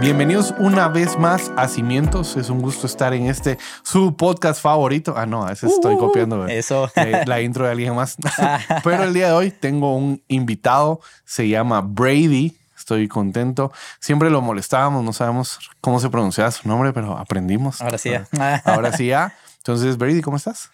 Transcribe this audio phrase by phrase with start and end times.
[0.00, 2.36] Bienvenidos una vez más a Cimientos.
[2.36, 5.14] Es un gusto estar en este su podcast favorito.
[5.16, 6.90] Ah, no, a ese estoy Uh, copiando eh, eso.
[6.96, 8.16] eh, la intro de alguien más.
[8.84, 11.00] Pero el día de hoy tengo un invitado.
[11.24, 12.56] Se llama Brady.
[12.76, 13.72] Estoy contento.
[13.98, 15.04] Siempre lo molestábamos.
[15.04, 17.82] No sabemos cómo se pronunciaba su nombre, pero aprendimos.
[17.82, 18.26] Ahora sí ya.
[18.64, 19.34] Ahora sí ya.
[19.58, 20.70] Entonces, Brady, ¿cómo estás?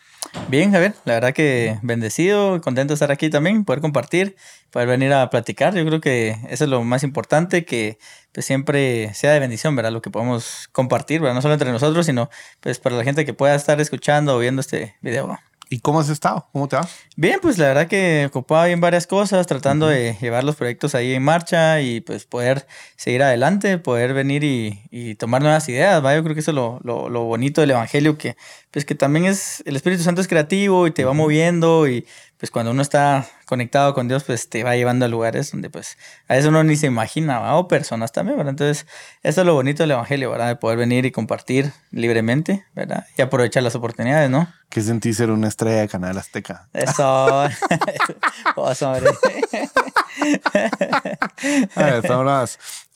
[0.48, 4.36] Bien, Javier, la verdad que bendecido, contento de estar aquí también, poder compartir,
[4.70, 5.74] poder venir a platicar.
[5.74, 7.98] Yo creo que eso es lo más importante, que
[8.32, 9.90] pues siempre sea de bendición, ¿verdad?
[9.90, 11.34] Lo que podemos compartir, ¿verdad?
[11.34, 12.30] No solo entre nosotros, sino
[12.60, 15.36] pues para la gente que pueda estar escuchando o viendo este video.
[15.68, 16.48] ¿Y cómo has estado?
[16.52, 16.88] ¿Cómo te va?
[17.16, 21.12] Bien, pues la verdad que ocupaba bien varias cosas, tratando de llevar los proyectos ahí
[21.12, 26.14] en marcha y pues poder seguir adelante, poder venir y, y tomar nuevas ideas, ¿va?
[26.14, 28.36] Yo creo que eso es lo, lo, lo bonito del Evangelio, que
[28.70, 32.06] pues que también es, el Espíritu Santo es creativo y te va moviendo y
[32.38, 35.96] pues cuando uno está conectado con Dios, pues te va llevando a lugares donde pues
[36.28, 37.56] a veces uno ni se imagina, ¿va?
[37.56, 38.50] o personas también, ¿verdad?
[38.50, 38.86] Entonces,
[39.22, 40.48] eso es lo bonito del Evangelio, ¿verdad?
[40.48, 43.06] De poder venir y compartir libremente, ¿verdad?
[43.16, 44.48] Y aprovechar las oportunidades, ¿no?
[44.68, 46.68] ¿Qué sentí ser una estrella de Canal Azteca?
[46.72, 47.48] Eso.
[48.56, 49.10] Oso, hombre.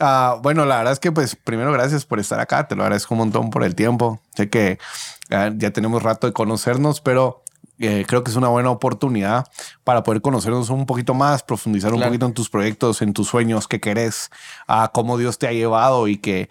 [0.03, 2.67] Ah, bueno, la verdad es que, pues, primero, gracias por estar acá.
[2.67, 4.21] Te lo agradezco un montón por el tiempo.
[4.35, 4.79] Sé que
[5.31, 7.45] ah, ya tenemos rato de conocernos, pero
[7.81, 9.47] eh, creo que es una buena oportunidad
[9.85, 13.67] para poder conocernos un poquito más, profundizar un poquito en tus proyectos, en tus sueños,
[13.67, 14.31] qué querés,
[14.67, 16.51] a cómo Dios te ha llevado y que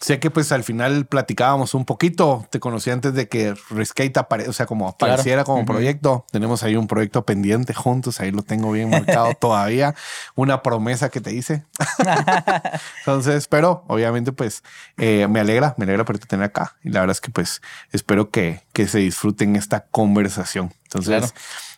[0.00, 2.46] sé que pues al final platicábamos un poquito.
[2.50, 5.12] Te conocí antes de que Rescate apare o sea, como Claro.
[5.14, 6.24] apareciera como proyecto.
[6.32, 8.18] Tenemos ahí un proyecto pendiente juntos.
[8.20, 9.94] Ahí lo tengo bien marcado todavía.
[10.34, 11.64] Una promesa que te hice.
[13.00, 14.62] Entonces, pero obviamente, pues
[14.96, 16.76] eh, me alegra, me alegra poderte tener acá.
[16.82, 17.60] Y la verdad es que, pues,
[17.92, 20.72] espero que, que se disfruten esta conversación.
[20.84, 21.32] Entonces, Claro.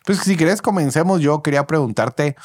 [0.05, 1.21] pues, si quieres, comencemos.
[1.21, 2.35] Yo quería preguntarte.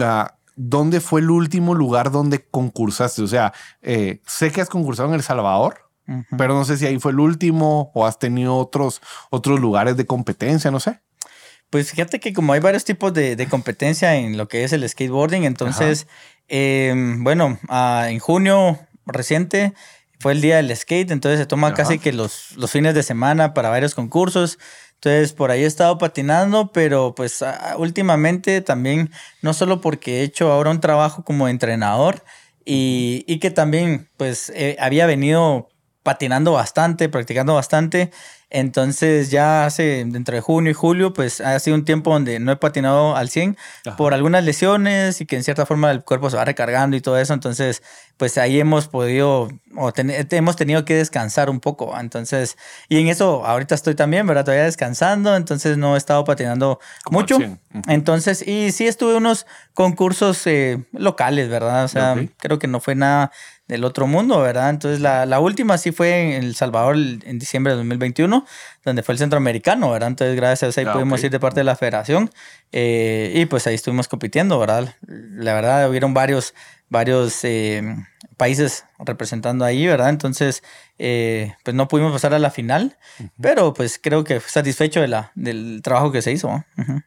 [0.00, 3.22] ah, ¿Dónde fue el último lugar donde concursaste?
[3.22, 5.90] O sea, eh, sé que has concursado en El Salvador,
[6.38, 10.06] pero no sé si ahí fue el último o has tenido otros, otros lugares de
[10.06, 11.00] competencia, no sé.
[11.68, 14.88] Pues fíjate que como hay varios tipos de, de competencia en lo que es el
[14.88, 16.06] skateboarding, entonces,
[16.48, 19.74] eh, bueno, ah, en junio reciente
[20.20, 21.76] fue el día del skate, entonces se toma Ajá.
[21.76, 24.58] casi que los, los fines de semana para varios concursos.
[24.96, 27.44] Entonces por ahí he estado patinando, pero pues
[27.78, 29.10] últimamente también,
[29.42, 32.24] no solo porque he hecho ahora un trabajo como entrenador
[32.64, 35.68] y, que también pues había venido
[36.06, 38.12] patinando bastante, practicando bastante.
[38.48, 42.52] Entonces ya hace dentro de junio y julio, pues ha sido un tiempo donde no
[42.52, 43.96] he patinado al 100 Ajá.
[43.96, 47.18] por algunas lesiones y que en cierta forma el cuerpo se va recargando y todo
[47.18, 47.34] eso.
[47.34, 47.82] Entonces,
[48.16, 51.98] pues ahí hemos podido o ten- hemos tenido que descansar un poco.
[51.98, 52.56] Entonces,
[52.88, 54.44] y en eso ahorita estoy también, ¿verdad?
[54.44, 57.38] Todavía descansando, entonces no he estado patinando Como mucho.
[57.38, 57.60] 100.
[57.74, 57.82] Ujú.
[57.88, 61.84] Entonces, y sí estuve unos concursos eh, locales, ¿verdad?
[61.84, 63.32] O sea, creo que no fue nada
[63.68, 64.70] del otro mundo, ¿verdad?
[64.70, 68.46] Entonces, la, la última sí fue en El Salvador en diciembre de 2021,
[68.84, 70.08] donde fue el centroamericano, ¿verdad?
[70.10, 71.24] Entonces, gracias a eso ahí Ah, pudimos ok.
[71.24, 72.30] ir de parte de la federación
[72.72, 74.94] eh, y pues ahí estuvimos compitiendo, ¿verdad?
[75.08, 76.54] La verdad, hubieron varios,
[76.88, 77.82] varios eh,
[78.36, 80.10] países representando ahí, ¿verdad?
[80.10, 80.62] Entonces,
[80.98, 82.96] eh, pues no pudimos pasar a la final,
[83.40, 86.48] pero pues creo que satisfecho de la, del trabajo que se hizo.
[86.48, 86.64] ¿no?
[86.78, 87.02] Ujú.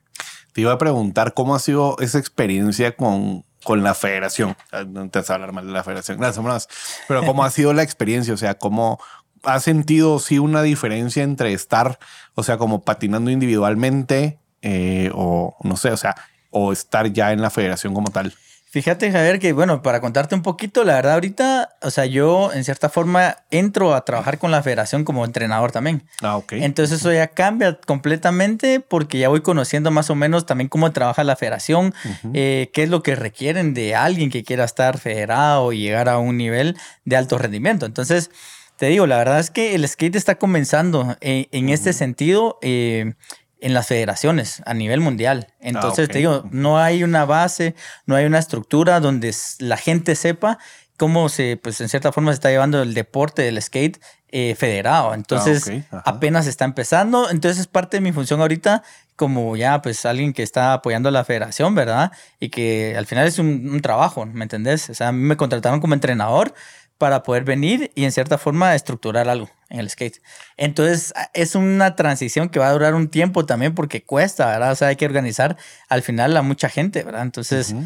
[0.52, 4.56] Te iba a preguntar cómo ha sido esa experiencia con, con la federación.
[4.72, 6.68] Ah, No te vas a hablar mal de la federación, gracias, más.
[7.08, 9.00] Pero cómo ha sido la experiencia, o sea, cómo
[9.44, 12.00] has sentido sí una diferencia entre estar,
[12.36, 16.16] o sea, como patinando individualmente eh, o no sé, o sea,
[16.52, 18.34] o estar ya en la federación como tal.
[18.72, 22.63] Fíjate, Javier, que bueno, para contarte un poquito, la verdad, ahorita, o sea, yo en
[22.63, 26.03] cierta forma entro a trabajar con la federación como entrenador también.
[26.22, 26.53] Ah, ok.
[26.53, 31.24] Entonces eso ya cambia completamente porque ya voy conociendo más o menos también cómo trabaja
[31.24, 31.96] la federación,
[32.35, 36.19] eh, qué es lo que requieren de alguien que quiera estar federado y llegar a
[36.19, 37.88] un nivel de alto rendimiento.
[37.88, 38.29] Entonces,
[38.78, 43.16] te digo, la verdad es que el skate está comenzando en, en este sentido eh,
[43.62, 45.47] en las federaciones a nivel mundial.
[45.59, 46.12] Entonces, ok.
[46.14, 47.76] te digo, no hay una base,
[48.06, 50.58] no hay una estructura donde la gente sepa
[50.97, 54.02] cómo se, pues en cierta forma se está llevando el deporte del skate
[54.32, 55.14] eh, federado.
[55.14, 56.03] Entonces, ok, ajá.
[56.06, 57.29] apenas está empezando.
[57.29, 58.84] Entonces, es parte de mi función ahorita
[59.16, 62.11] como ya, pues, alguien que está apoyando a la federación, ¿verdad?
[62.40, 64.90] Y que al final es un, un trabajo, ¿me entendés?
[64.90, 66.53] O sea, a mí me contrataron como entrenador
[66.99, 70.22] para poder venir y en cierta forma estructurar algo en el skate.
[70.57, 74.73] Entonces es una transición que va a durar un tiempo también porque cuesta, ¿verdad?
[74.73, 75.57] O sea, hay que organizar
[75.87, 77.22] al final a mucha gente, ¿verdad?
[77.23, 77.85] Entonces, Ujú.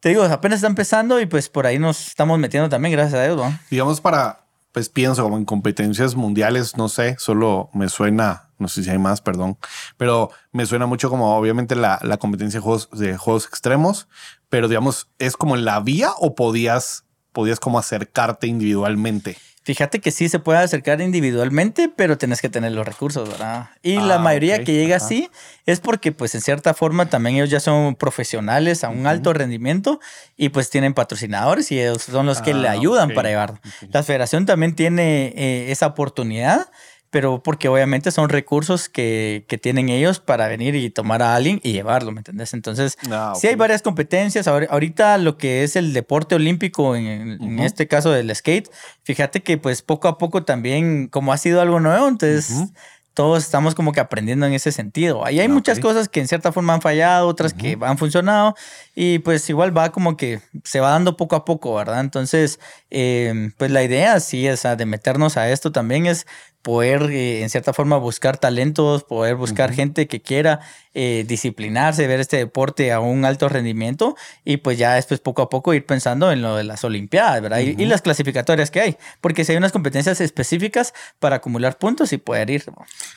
[0.00, 3.24] te digo, apenas está empezando y pues por ahí nos estamos metiendo también, gracias a
[3.24, 3.58] Dios, ¿no?
[3.70, 8.84] Digamos para, pues pienso como en competencias mundiales, no sé, solo me suena, no sé
[8.84, 9.56] si hay más, perdón,
[9.96, 14.06] pero me suena mucho como obviamente la, la competencia de juegos, de juegos extremos,
[14.50, 19.36] pero digamos, ¿es como en la vía o podías podías como acercarte individualmente.
[19.62, 23.68] Fíjate que sí se puede acercar individualmente, pero tenés que tener los recursos, ¿verdad?
[23.82, 25.04] Y la Ah, mayoría ok, que llega ajá.
[25.04, 25.30] así
[25.66, 30.00] es porque, pues, en cierta forma también ellos ya son profesionales a un alto rendimiento
[30.36, 33.60] y pues tienen patrocinadores y ellos son los que le Ah, ayudan ok, para llevarlo.
[33.82, 33.90] ok.
[33.92, 36.66] La federación también tiene eh, esa oportunidad,
[37.10, 41.60] pero porque obviamente son recursos que, que tienen ellos para venir y tomar a alguien
[41.64, 42.54] y llevarlo, ¿me entendés?
[42.54, 44.46] Entonces, Ah, Sí hay varias competencias.
[44.46, 47.64] Ahor- Ahorita lo que es el deporte olímpico, en, en Ujú.
[47.64, 48.68] este caso del skate,
[49.02, 52.72] fíjate que pues poco a poco también, como ha sido algo nuevo, entonces Ujú.
[53.12, 55.26] todos estamos como que aprendiendo en ese sentido.
[55.26, 55.82] Ahí hay Ah, muchas ok.
[55.82, 58.54] cosas que en cierta forma han fallado, otras que han funcionado
[58.94, 62.00] y pues igual va como que se va dando poco a poco, ¿verdad?
[62.00, 62.60] Entonces,
[62.90, 66.26] eh, pues la idea sí, sea, de meternos a esto también es
[66.62, 70.60] poder eh, en cierta forma buscar talentos, poder buscar gente que quiera
[70.92, 74.14] eh, disciplinarse, ver este deporte a un alto rendimiento
[74.44, 77.60] y pues ya después poco a poco ir pensando en lo de las Olimpiadas, ¿verdad?
[77.60, 82.12] Y- y, las clasificatorias que hay, porque si hay unas competencias específicas para acumular puntos
[82.12, 82.64] y poder ir.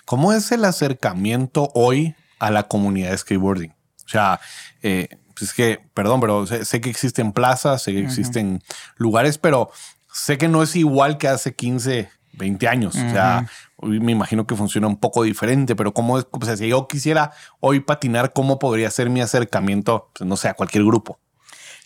[0.05, 3.71] ¿Cómo es el acercamiento hoy a la comunidad de skateboarding?
[4.05, 4.39] O sea,
[4.81, 8.61] eh, pues es que, perdón, pero sé, sé que existen plazas, sé que existen
[8.95, 9.71] lugares, pero
[10.13, 12.95] sé que no es igual que hace 15, 20 años.
[12.95, 13.47] O sea,
[13.77, 16.27] hoy me imagino que funciona un poco diferente, pero ¿cómo es?
[16.31, 20.49] O sea, si yo quisiera hoy patinar, ¿cómo podría ser mi acercamiento, pues, no sé,
[20.49, 21.19] a cualquier grupo?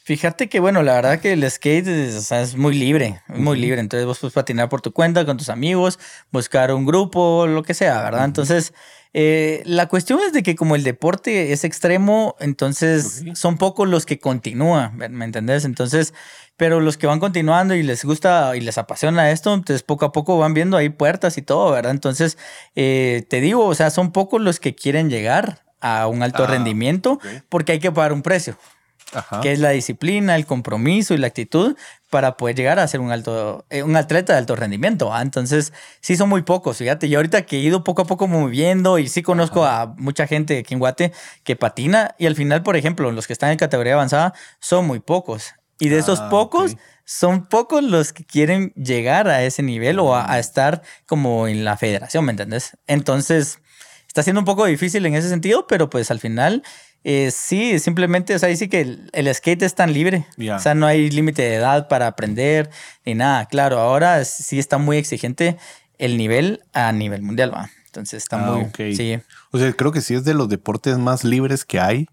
[0.07, 3.59] Fíjate que, bueno, la verdad que el skate es, o sea, es muy libre, muy
[3.59, 3.81] libre.
[3.81, 5.99] Entonces vos puedes patinar por tu cuenta, con tus amigos,
[6.31, 8.23] buscar un grupo, lo que sea, ¿verdad?
[8.23, 8.73] Entonces,
[9.11, 14.05] eh, la cuestión es de que como el deporte es extremo, entonces son pocos los
[14.05, 15.65] que continúan, ¿me entendés?
[15.65, 16.13] Entonces,
[16.57, 20.11] pero los que van continuando y les gusta y les apasiona esto, entonces poco a
[20.11, 21.91] poco van viendo ahí puertas y todo, ¿verdad?
[21.91, 22.37] Entonces,
[22.75, 26.47] eh, te digo, o sea, son pocos los que quieren llegar a un alto Ah,
[26.47, 27.25] rendimiento ok.
[27.49, 28.57] porque hay que pagar un precio
[29.13, 29.39] Ajá.
[29.41, 31.77] que es la disciplina, el compromiso y la actitud
[32.09, 35.13] para poder llegar a ser un alto, eh, un atleta de alto rendimiento.
[35.13, 35.21] ¿ah?
[35.21, 37.07] Entonces, sí son muy pocos, fíjate.
[37.09, 40.57] Yo ahorita que he ido poco a poco moviendo y sí conozco a mucha gente
[40.59, 41.13] aquí en Guate
[41.43, 44.99] que patina y al final, por ejemplo, los que están en categoría avanzada son muy
[44.99, 45.53] pocos.
[45.79, 46.75] Y de esos Ah, pocos,
[47.05, 51.63] son pocos los que quieren llegar a ese nivel o a, a estar como en
[51.63, 52.77] la federación, ¿me entendés?
[52.87, 53.59] Entonces,
[54.07, 56.63] está siendo un poco difícil en ese sentido, pero pues al final,
[57.03, 60.25] eh, sí, simplemente, o sea, dice que el, el skate es tan libre.
[60.53, 62.69] O sea, no hay límite de edad para aprender
[63.05, 63.45] ni nada.
[63.45, 65.57] Claro, ahora sí está muy exigente
[65.99, 67.69] el nivel a nivel mundial, va.
[67.85, 68.63] Entonces está Ah, muy...
[68.65, 68.95] ok.
[68.95, 69.19] Sí.
[69.51, 72.07] O sea, creo que sí es de los deportes más libres que hay.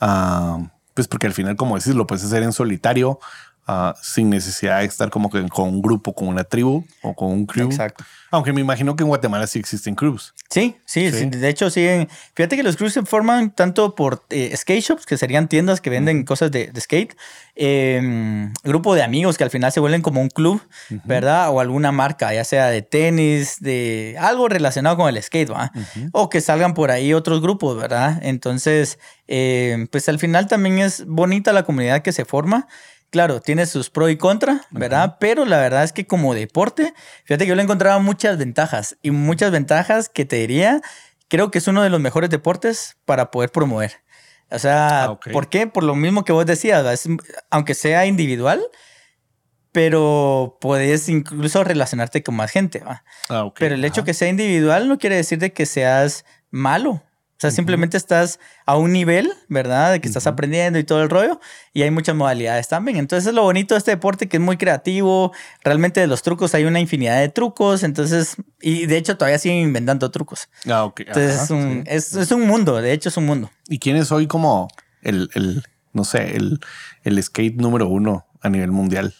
[0.00, 0.58] Ah,
[0.94, 3.18] pues porque al final, como decís, lo puedes hacer en solitario,
[3.66, 7.30] ah, sin necesidad de estar como que con un grupo, con una tribu o con
[7.30, 7.66] un crew.
[7.68, 8.04] Exacto.
[8.30, 10.34] Aunque me imagino que en Guatemala sí existen crews.
[10.48, 11.26] Sí, sí, Sí.
[11.26, 11.86] De hecho, sí.
[12.34, 15.90] Fíjate que los crews se forman tanto por eh, skate shops, que serían tiendas que
[15.90, 17.14] venden cosas de, de skate,
[17.56, 20.62] eh, grupo de amigos que al final se vuelven como un club,
[21.04, 21.50] ¿verdad?
[21.50, 25.72] O alguna marca, ya sea de tenis, de algo relacionado con el skate, ¿va?
[26.12, 28.18] O que salgan por ahí otros grupos, ¿verdad?
[28.22, 28.98] Entonces,
[29.28, 32.66] eh, pues al final también es bonita la comunidad que se forma.
[33.12, 35.18] Claro, tiene sus pros y contra, ¿verdad?
[35.20, 36.94] Pero la verdad es que como deporte,
[37.24, 40.80] fíjate que yo le encontraba muchas ventajas y muchas ventajas que te diría,
[41.28, 44.00] creo que es uno de los mejores deportes para poder promover.
[44.50, 45.20] O sea, Ah.
[45.32, 45.66] ¿por qué?
[45.66, 47.06] Por lo mismo que vos decías,
[47.50, 48.62] aunque sea individual,
[49.72, 53.04] pero puedes incluso relacionarte con más gente, ¿va?
[53.28, 53.50] Ah.
[53.58, 54.06] Pero el hecho Ajá.
[54.06, 57.02] que sea individual no quiere decir de que seas malo.
[57.42, 59.90] O sea, simplemente estás a un nivel, ¿verdad?
[59.90, 61.40] De que estás aprendiendo y todo el rollo.
[61.72, 62.98] Y hay muchas modalidades también.
[62.98, 65.32] Entonces es lo bonito de este deporte que es muy creativo.
[65.64, 67.82] Realmente de los trucos hay una infinidad de trucos.
[67.82, 70.48] Entonces, y de hecho todavía siguen inventando trucos.
[70.70, 71.00] Ah, ok.
[71.00, 71.92] Entonces Ajá, es, un, sí.
[71.92, 73.50] es, es un mundo, de hecho es un mundo.
[73.68, 74.68] ¿Y quién es hoy como
[75.02, 76.60] el, el no sé, el,
[77.02, 79.16] el skate número uno a nivel mundial?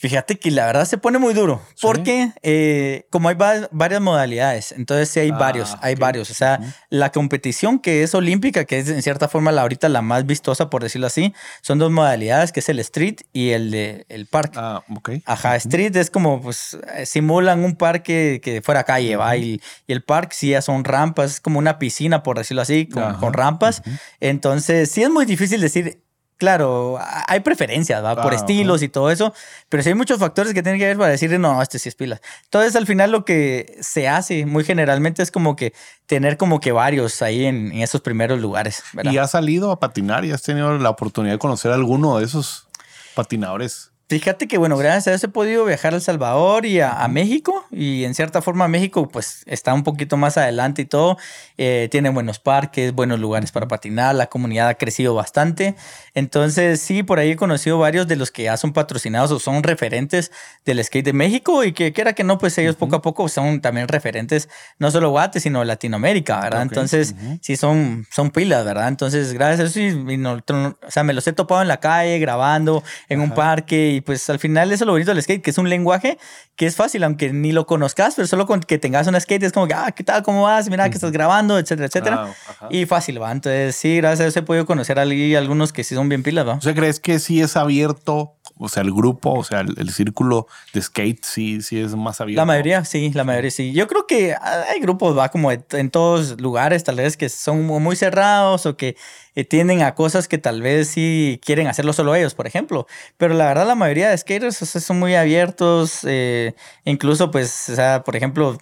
[0.00, 1.80] Fíjate que la verdad se pone muy duro Sí.
[1.82, 6.00] porque eh, como hay va- varias modalidades, entonces sí hay Ah, varios, hay ok.
[6.00, 6.30] varios.
[6.30, 10.00] O sea, la competición que es olímpica, que es en cierta forma la ahorita la
[10.00, 14.06] más vistosa, por decirlo así, son dos modalidades, que es el street y el de
[14.08, 14.58] el parque.
[14.58, 15.10] Ah, ok.
[15.26, 19.36] Ajá, street es como, pues, eh, simulan un parque que fuera calle, ¿va?
[19.36, 22.86] Y, y el parque sí ya son rampas, es como una piscina, por decirlo así,
[22.88, 23.82] con, rampas.
[24.18, 26.00] Entonces, sí es muy difícil decir,
[26.40, 28.20] claro, hay preferencias, ¿va?
[28.20, 29.34] Por estilos y todo eso,
[29.68, 31.94] pero sí hay muchos factores que tienen que ver para decir, no, este sí es
[31.94, 32.18] pila.
[32.44, 35.74] Entonces, al final lo que se hace muy generalmente es como que
[36.06, 39.12] tener como que varios ahí en, en esos primeros lugares, ¿verdad?
[39.12, 42.24] ¿Y has salido a patinar y has tenido la oportunidad de conocer a alguno de
[42.24, 42.66] esos
[43.14, 43.89] patinadores?
[44.10, 47.64] Fíjate que, bueno, gracias a eso he podido viajar a El Salvador y a, México.
[47.70, 51.16] Y en cierta forma México, pues, está un poquito más adelante y todo.
[51.56, 54.16] Eh, tiene buenos parques, buenos lugares para patinar.
[54.16, 55.76] La comunidad ha crecido bastante.
[56.12, 59.62] Entonces, sí, por ahí he conocido varios de los que ya son patrocinados o son
[59.62, 60.32] referentes
[60.64, 61.62] del skate de México.
[61.62, 64.48] Y que quiera que no, pues ellos poco a poco son también referentes,
[64.80, 66.62] no solo Guate, sino Latinoamérica, ¿verdad?
[66.62, 68.88] Entonces, sí, son, son pilas, ¿verdad?
[68.88, 72.82] Entonces, gracias a eso, sí, o sea, me los he topado en la calle, grabando,
[73.08, 73.90] en un parque.
[73.90, 76.18] Y pues al final eso es lo bonito del skate, que es un lenguaje
[76.56, 79.52] que es fácil, aunque ni lo conozcas, pero solo con que tengas un skate es
[79.52, 80.22] como que, ah, ¿qué tal?
[80.22, 80.68] ¿Cómo vas?
[80.68, 82.34] Mira que estás grabando, etcétera, etcétera.
[82.70, 83.32] y fácil, ¿va?
[83.32, 86.46] Entonces, sí, gracias a eso he podido conocer a algunos que sí son bien pilas,
[86.46, 86.54] ¿va?
[86.54, 88.36] O sea, ¿crees que sí es abierto?
[88.62, 92.42] O sea, el grupo, o sea, el, círculo de skate sí, sí es más abierto.
[92.42, 93.72] La mayoría, sí, la mayoría sí.
[93.72, 97.96] Yo creo que hay grupos, va, como en todos lugares, tal vez que son muy
[97.96, 98.96] cerrados o que
[99.34, 102.86] eh, tienden a cosas que tal vez sí quieren hacerlo solo ellos, por ejemplo.
[103.16, 106.00] Pero la verdad, la mayoría de skaters son muy abiertos.
[106.04, 108.58] Eh, incluso, pues, o sea, por ejemplo,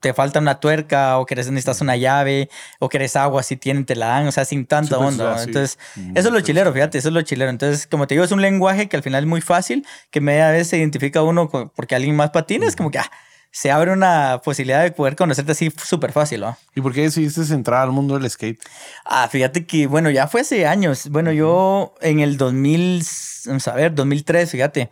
[0.00, 2.48] te falta una tuerca o querés, necesitas una llave
[2.78, 5.42] o querés agua, si tienen, te la dan, o sea, sin tanta pues, onda.
[5.42, 5.78] Entonces,
[6.14, 7.50] eso es lo chilero, fíjate, eso es lo chilero.
[7.50, 10.50] Entonces, como te digo, es un lenguaje que al final es muy fácil, que media
[10.50, 13.10] vez se identifica uno porque alguien más patina, es como que, ah,
[13.52, 16.56] se abre una posibilidad de poder conocerte así súper fácil, ¿no?
[16.74, 18.60] ¿Y por qué decidiste entrar al mundo del skate?
[19.04, 21.08] Ah, fíjate que, bueno, ya fue hace años.
[21.10, 23.04] Bueno, yo en el 2000,
[23.46, 24.90] vamos a ver, 2003, fíjate.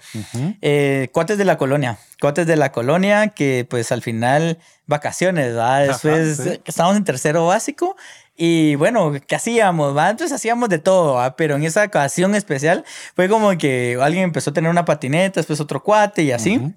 [0.61, 1.99] Eh, cuates de la colonia.
[2.21, 5.87] Cuates de la colonia que, pues, al final, vacaciones, ¿verdad?
[5.87, 7.97] Después estábamos en tercero básico
[8.41, 9.97] y bueno, ¿qué hacíamos?
[9.97, 10.11] ¿va?
[10.11, 11.35] Entonces hacíamos de todo, ¿va?
[11.35, 12.85] pero en esa ocasión especial
[13.17, 16.73] fue como que alguien empezó a tener una patineta, después otro cuate y así.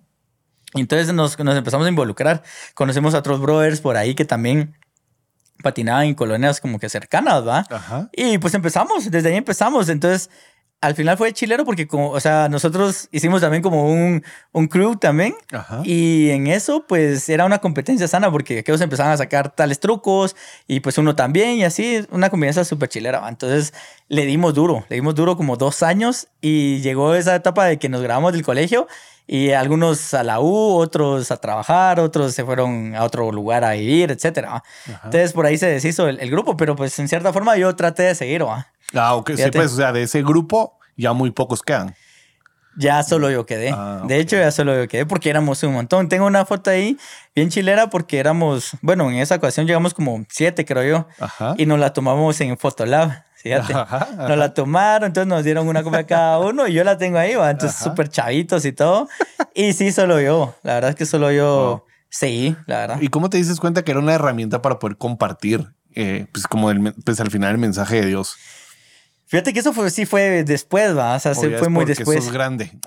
[0.74, 2.44] Entonces nos, nos empezamos a involucrar.
[2.74, 4.76] Conocemos a otros brothers por ahí que también
[5.62, 7.66] patinaban en colonias como que cercanas, ¿va?
[7.70, 8.10] Ajá.
[8.14, 9.90] Y pues empezamos, desde ahí empezamos.
[9.90, 10.30] Entonces,
[10.82, 14.96] al final fue chilero porque, como, o sea, nosotros hicimos también como un, un crew
[14.96, 15.36] también.
[15.52, 15.82] Ajá.
[15.86, 20.36] Y en eso, pues era una competencia sana porque aquellos empezaban a sacar tales trucos
[20.68, 23.24] y pues uno también y así, una competencia súper chilera.
[23.30, 23.74] Entonces
[24.08, 27.88] le dimos duro, le dimos duro como dos años y llegó esa etapa de que
[27.88, 28.88] nos grabamos del colegio
[29.28, 33.72] y algunos a la U, otros a trabajar, otros se fueron a otro lugar a
[33.72, 34.48] vivir, etc.
[35.04, 38.16] Entonces por ahí se deshizo el, grupo, pero pues en cierta forma yo traté de
[38.16, 38.44] seguir.
[38.94, 41.96] Ah, ok, sí, pues, o sea, de ese grupo ya muy pocos quedan.
[42.78, 43.72] Ya solo yo quedé.
[43.74, 46.08] Ah, de hecho, ya solo yo quedé porque éramos un montón.
[46.08, 46.98] Tengo una foto ahí
[47.36, 51.08] bien chilera porque éramos, bueno, en esa ocasión llegamos como siete, creo yo.
[51.20, 51.54] Ajá.
[51.58, 53.24] Y nos la tomamos en Photolab.
[53.42, 57.18] Fíjate, nos la tomaron, entonces nos dieron una copia cada uno y yo la tengo
[57.18, 57.50] ahí, ¿va?
[57.50, 59.08] entonces súper chavitos y todo.
[59.54, 63.02] Y sí, solo yo, la verdad es que solo yo sí, la verdad.
[63.02, 66.72] ¿Y cómo te dices cuenta que era una herramienta para poder compartir, eh, pues como
[66.72, 68.38] el, pues al final el mensaje de Dios?
[69.32, 71.16] Fíjate que eso fue, sí fue después, ¿va?
[71.16, 72.22] O sea, se fue muy después.
[72.22, 72.78] Sos grande.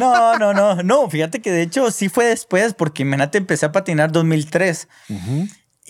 [0.00, 1.10] No, no, no, no.
[1.10, 4.88] Fíjate que de hecho sí fue después, porque imagínate, empecé a patinar 2003.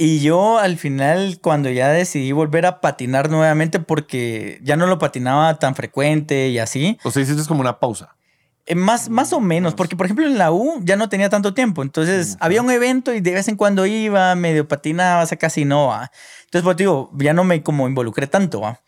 [0.02, 4.98] Y yo al final, cuando ya decidí volver a patinar nuevamente, porque ya no lo
[4.98, 6.96] patinaba tan frecuente y así.
[7.04, 8.16] O sea, hiciste como una pausa.
[8.64, 11.52] Eh, más, más o menos, porque por ejemplo en la U ya no tenía tanto
[11.52, 15.36] tiempo, entonces había un evento y de vez en cuando iba, medio patinaba, o sea,
[15.36, 15.88] casi no.
[15.88, 16.10] ¿va?
[16.46, 18.62] Entonces, pues digo, ya no me como involucré tanto.
[18.62, 18.80] ¿va?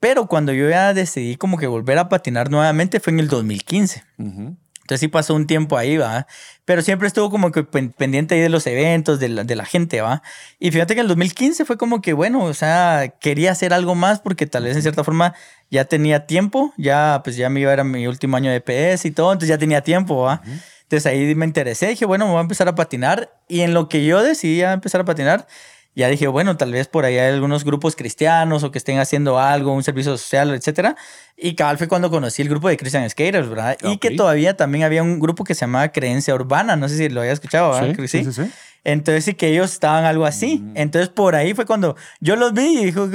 [0.00, 4.02] Pero cuando yo ya decidí como que volver a patinar nuevamente fue en el 2015.
[4.88, 6.26] Entonces sí pasó un tiempo ahí, ¿va?
[6.64, 10.00] Pero siempre estuvo como que pendiente ahí de los eventos, de la, de la, gente,
[10.00, 10.22] ¿va?
[10.58, 13.94] Y fíjate que en el 2015 fue como que, bueno, o sea, quería hacer algo
[13.94, 15.34] más porque tal vez en cierta forma
[15.70, 19.10] ya tenía tiempo, ya pues ya me iba a mi último año de PS y
[19.10, 20.40] todo, entonces ya tenía tiempo, ¿va?
[20.84, 23.90] Entonces ahí me interesé, dije, bueno, me voy a empezar a patinar y en lo
[23.90, 25.46] que yo decidí empezar a patinar,
[25.94, 29.38] ya dije, bueno, tal vez por ahí hay algunos grupos cristianos o que estén haciendo
[29.38, 30.96] algo, un servicio social, etcétera.
[31.36, 33.76] Y cabal fue cuando conocí el grupo de Christian Skaters, ¿verdad?
[33.82, 37.08] Y que todavía también había un grupo que se llamaba Creencia Urbana, no sé si
[37.08, 37.96] lo había escuchado, ¿verdad?
[38.06, 38.50] Sí, sí, sí.
[38.84, 40.60] Entonces sí que ellos estaban algo así.
[40.60, 40.72] Mm.
[40.76, 43.08] Entonces por ahí fue cuando yo los vi y dijo,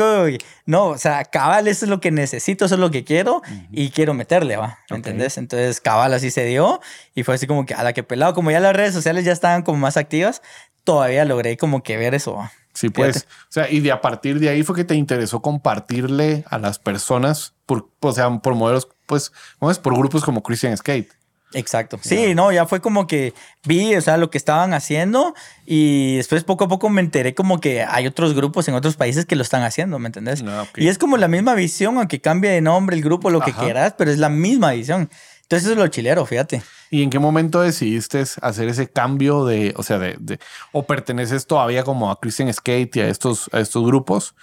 [0.66, 3.90] no, o sea, cabal, eso es lo que necesito, eso es lo que quiero y
[3.90, 4.80] quiero meterle, ¿va?
[4.90, 5.38] ¿Me entendés?
[5.38, 6.82] Entonces cabal así se dio
[7.16, 9.32] y fue así como que a la que pelado, como ya las redes sociales ya
[9.32, 10.42] estaban como más activas,
[10.84, 12.52] todavía logré como que ver eso, ¿va?
[12.74, 13.28] Sí, pues.
[13.44, 16.80] O sea, y de a partir de ahí fue que te interesó compartirle a las
[16.80, 19.80] personas, por, o sea, por modelos, pues, ¿cómo es?
[19.80, 21.12] Por grupos como Christian Skate.
[21.54, 22.00] Exacto.
[22.02, 25.34] Sí, no, ya fue como que vi, o sea, lo que estaban haciendo
[25.66, 29.26] y después poco a poco me enteré como que hay otros grupos en otros países
[29.26, 30.44] que lo están haciendo, ¿me entendés?
[30.48, 33.54] Ah, y es como la misma visión, aunque cambie de nombre el grupo, lo que
[33.54, 35.10] quieras, pero es la misma visión.
[35.44, 36.64] Entonces es lo chilero, fíjate.
[36.90, 40.40] ¿Y en qué momento decidiste hacer ese cambio de, o sea, de, de
[40.72, 44.36] o perteneces todavía como a Christian Skate y a estos, a estos grupos,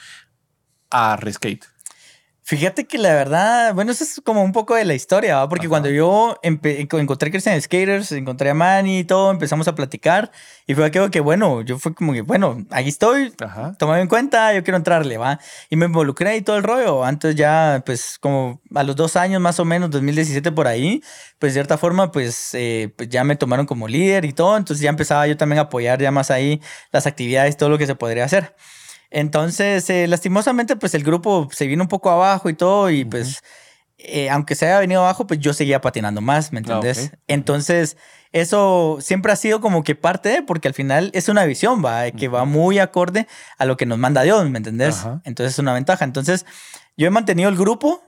[0.90, 1.62] a Reskate?
[2.50, 5.48] Fíjate que la verdad, bueno, eso es como un poco de la historia, ¿va?
[5.48, 10.32] porque cuando yo encontré Christian Skaters, encontré a Manny y todo, empezamos a platicar
[10.66, 13.32] y fue aquello que, bueno, yo fue como que, bueno, aquí estoy,
[13.78, 15.38] tomame en cuenta, yo quiero entrarle, ¿va?
[15.68, 17.04] Y me involucré y todo el rollo.
[17.04, 21.04] Antes ya, pues como a los dos años más o menos, 2017 por ahí,
[21.38, 24.82] pues de cierta forma, pues, eh, pues ya me tomaron como líder y todo, entonces
[24.82, 27.94] ya empezaba yo también a apoyar ya más ahí las actividades, todo lo que se
[27.94, 28.56] podría hacer.
[29.10, 33.42] Entonces, eh, lastimosamente, pues el grupo se vino un poco abajo y todo, y pues,
[33.98, 37.12] eh, aunque se haya venido abajo, pues yo seguía patinando más, ¿me ah, entiendes?
[37.26, 37.96] Entonces,
[38.32, 42.10] eso siempre ha sido como que parte de, porque al final es una visión, va,
[42.12, 43.26] que va muy acorde
[43.58, 45.04] a lo que nos manda Dios, ¿me entendés?
[45.24, 46.04] Entonces es una ventaja.
[46.04, 46.46] Entonces,
[46.96, 48.02] yo he mantenido el grupo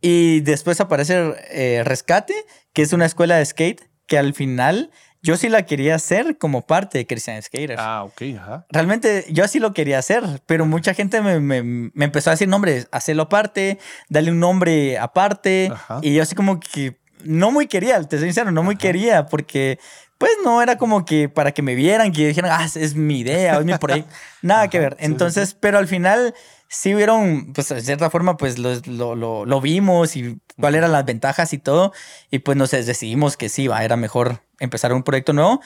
[0.00, 2.34] y después aparece eh, Rescate,
[2.72, 4.90] que es una escuela de skate que al final
[5.22, 7.76] yo sí la quería hacer como parte de Christian Skater.
[7.78, 8.66] Ah, ok, ajá.
[8.70, 12.86] Realmente yo sí lo quería hacer, pero mucha gente me, me, empezó a decir, nombre,
[12.90, 15.72] hacerlo aparte, dale un nombre aparte.
[16.02, 19.78] Y yo así como que no muy quería, te soy sincero, no muy quería, porque
[20.16, 23.58] pues no era como que para que me vieran, que dijeran, ah, es mi idea,
[23.58, 24.14] es mi proyecto.
[24.42, 24.96] Nada que ver.
[25.00, 26.34] Entonces, pero al final
[26.70, 28.74] sí hubieron, pues de cierta forma, pues lo,
[29.16, 31.92] lo, lo, vimos y cuáles eran las ventajas y todo.
[32.30, 35.60] Y pues nos decidimos que sí, va, era mejor empezar un proyecto nuevo.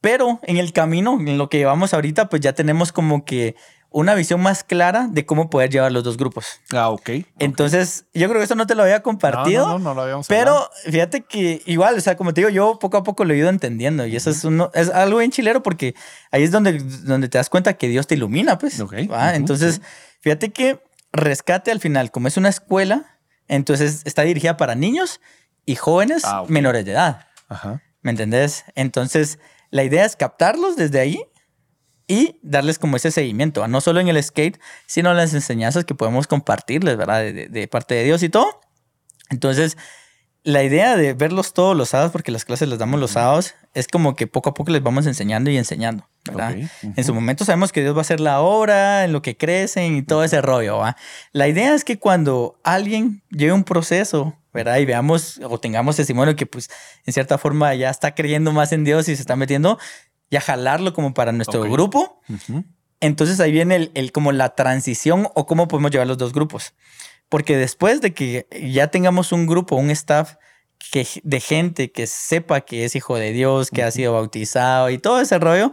[0.00, 3.56] Pero en el camino, en lo que llevamos ahorita, pues ya tenemos como que
[3.90, 6.60] una visión más clara de cómo poder llevar los dos grupos.
[6.72, 7.10] Ah, ok.
[7.38, 9.66] Entonces, yo creo que eso no te lo había compartido.
[9.66, 12.78] No, no, no, lo habíamos Pero fíjate que igual, o sea, como te digo, yo
[12.78, 15.62] poco a poco lo he ido entendiendo y eso es, uno, es algo bien chilero
[15.62, 15.94] porque
[16.30, 18.78] ahí es donde, donde te das cuenta que Dios te ilumina, pues.
[18.80, 18.94] Ok.
[19.34, 19.80] Entonces,
[20.20, 25.20] Fíjate que Rescate al final, como es una escuela, entonces está dirigida para niños
[25.64, 27.26] y jóvenes ah, menores de edad.
[27.48, 27.82] Ajá.
[28.02, 28.64] ¿Me entendés?
[28.74, 29.38] Entonces,
[29.70, 31.24] la idea es captarlos desde ahí
[32.08, 36.26] y darles como ese seguimiento, no solo en el skate, sino las enseñanzas que podemos
[36.26, 37.20] compartirles, ¿verdad?
[37.20, 38.60] De, de parte de Dios y todo.
[39.30, 39.76] Entonces,
[40.42, 43.86] la idea de verlos todos los sábados, porque las clases las damos los sábados, es
[43.86, 46.08] como que poco a poco les vamos enseñando y enseñando.
[46.24, 46.56] ¿verdad?
[46.82, 49.96] En su momento sabemos que Dios va a hacer la obra, en lo que crecen
[49.96, 50.78] y todo ese rollo.
[50.78, 50.96] ¿va?
[51.32, 54.78] La idea es que cuando alguien lleve un proceso, ¿verdad?
[54.78, 56.70] Y veamos o tengamos testimonio que pues
[57.04, 59.78] en cierta forma ya está creyendo más en Dios y se está metiendo,
[60.30, 62.20] ya jalarlo como para nuestro grupo.
[63.00, 66.74] Entonces ahí viene el, el, como la transición o cómo podemos llevar los dos grupos.
[67.28, 70.34] Porque después de que ya tengamos un grupo, un staff
[70.90, 74.98] que, de gente que sepa que es hijo de Dios, que ha sido bautizado y
[74.98, 75.72] todo ese rollo,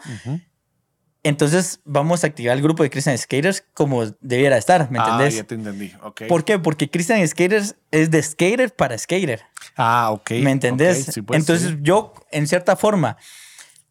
[1.23, 5.33] entonces vamos a activar el grupo de Christian Skaters como debiera estar, ¿me entendés?
[5.33, 6.23] Ah, ya te entendí, ok.
[6.27, 6.59] ¿Por qué?
[6.59, 9.41] Porque Christian Skaters es de skater para skater.
[9.75, 10.31] Ah, ok.
[10.41, 11.17] ¿Me entendés?
[11.31, 13.17] entonces yo, en cierta forma,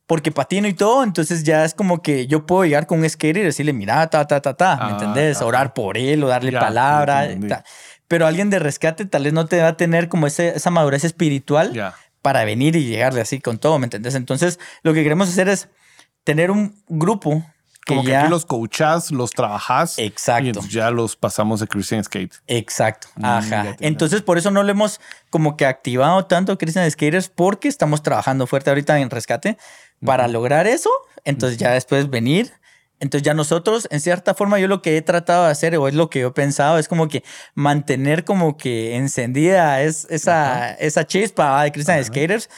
[0.07, 3.39] porque patino y todo, entonces ya es como que yo puedo llegar con un skater
[3.39, 5.41] y decirle, mira, ta, ta, ta, ta, ¿me ah, entendés?
[5.41, 7.29] Orar por él o darle palabra.
[8.07, 11.05] Pero alguien de rescate tal vez no te va a tener como ese, esa madurez
[11.05, 14.15] espiritual para venir y llegarle así con todo, ¿me entendés?
[14.15, 15.69] Entonces, lo que queremos hacer es
[16.23, 17.43] tener un grupo
[17.87, 19.99] como que aquí los coachás, los trabajás.
[19.99, 20.61] Exacto.
[20.65, 22.35] Y ya los pasamos de Christian Skate.
[22.47, 23.09] Exacto.
[23.17, 23.77] Mm, Ajá.
[23.81, 28.47] Entonces, por eso no lo hemos como que activado tanto Christian Skaters porque estamos trabajando
[28.47, 29.59] fuerte ahorita en rescate
[30.05, 30.91] para lograr eso.
[31.25, 32.53] Entonces, ya después venir.
[33.01, 35.95] Entonces ya nosotros, en cierta forma, yo lo que he tratado de hacer, o es
[35.95, 37.23] lo que yo he pensado, es como que
[37.55, 42.49] mantener como que encendida es, esa, esa chispa de Christian Skaters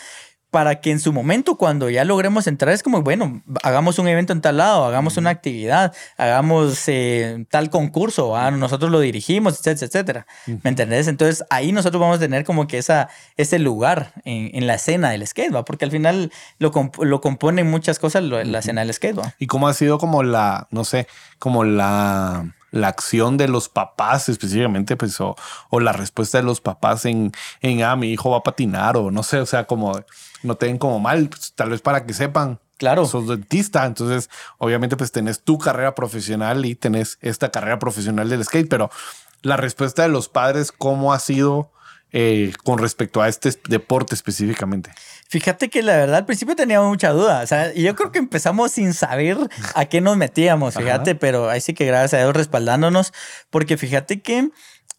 [0.57, 4.33] para que en su momento, cuando ya logremos entrar, es como, bueno, hagamos un evento
[4.33, 10.27] en tal lado, hagamos una actividad, hagamos eh, tal concurso, nosotros lo dirigimos, etcétera, etcétera.
[10.47, 11.09] ¿Me entendés?
[11.09, 15.27] Entonces ahí nosotros vamos a tener como que esa, ese lugar en, la escena del
[15.27, 19.21] skate, porque al final lo, lo componen muchas cosas la escena del skate.
[19.39, 21.07] ¿Y cómo ha sido como la, no sé,
[21.39, 25.37] como la la acción de los papás específicamente, pues, o,
[25.81, 29.23] la respuesta de los papás en, en, ah, mi hijo va a patinar, o no
[29.23, 30.01] sé, o sea, como
[30.43, 32.59] no te den como mal, pues, tal vez para que sepan.
[32.79, 33.07] Claro.
[33.07, 38.45] Sos dentista, entonces obviamente pues tenés tu carrera profesional y tenés esta carrera profesional del
[38.45, 38.91] skate, pero
[39.43, 41.71] la respuesta de los padres, ¿cómo ha sido
[42.13, 44.91] eh, con respecto a este deporte específicamente?
[45.29, 47.41] Fíjate que la verdad al principio teníamos mucha duda.
[47.43, 49.39] O sea, yo creo que empezamos sin saber
[49.75, 53.13] a qué nos metíamos, fíjate, pero ahí sí que gracias a Dios respaldándonos,
[53.51, 54.51] porque fíjate que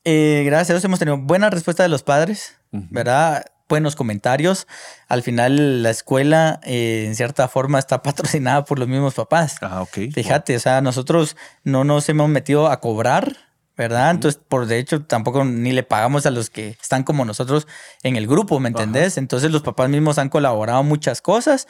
[0.03, 3.45] eh, gracias a Dios hemos tenido buena respuesta de los padres, ¿verdad?
[3.69, 4.67] Buenos comentarios.
[5.07, 9.57] Al final la escuela eh, en cierta forma está patrocinada por los mismos papás.
[9.61, 10.11] Ah, ok.
[10.13, 13.37] Fíjate, o sea, nosotros no nos hemos metido a cobrar,
[13.75, 14.11] ¿verdad?
[14.11, 17.67] Entonces, por de hecho, tampoco ni le pagamos a los que están como nosotros
[18.03, 19.17] en el grupo, ¿me entendés?
[19.17, 21.67] Entonces los papás mismos han colaborado muchas cosas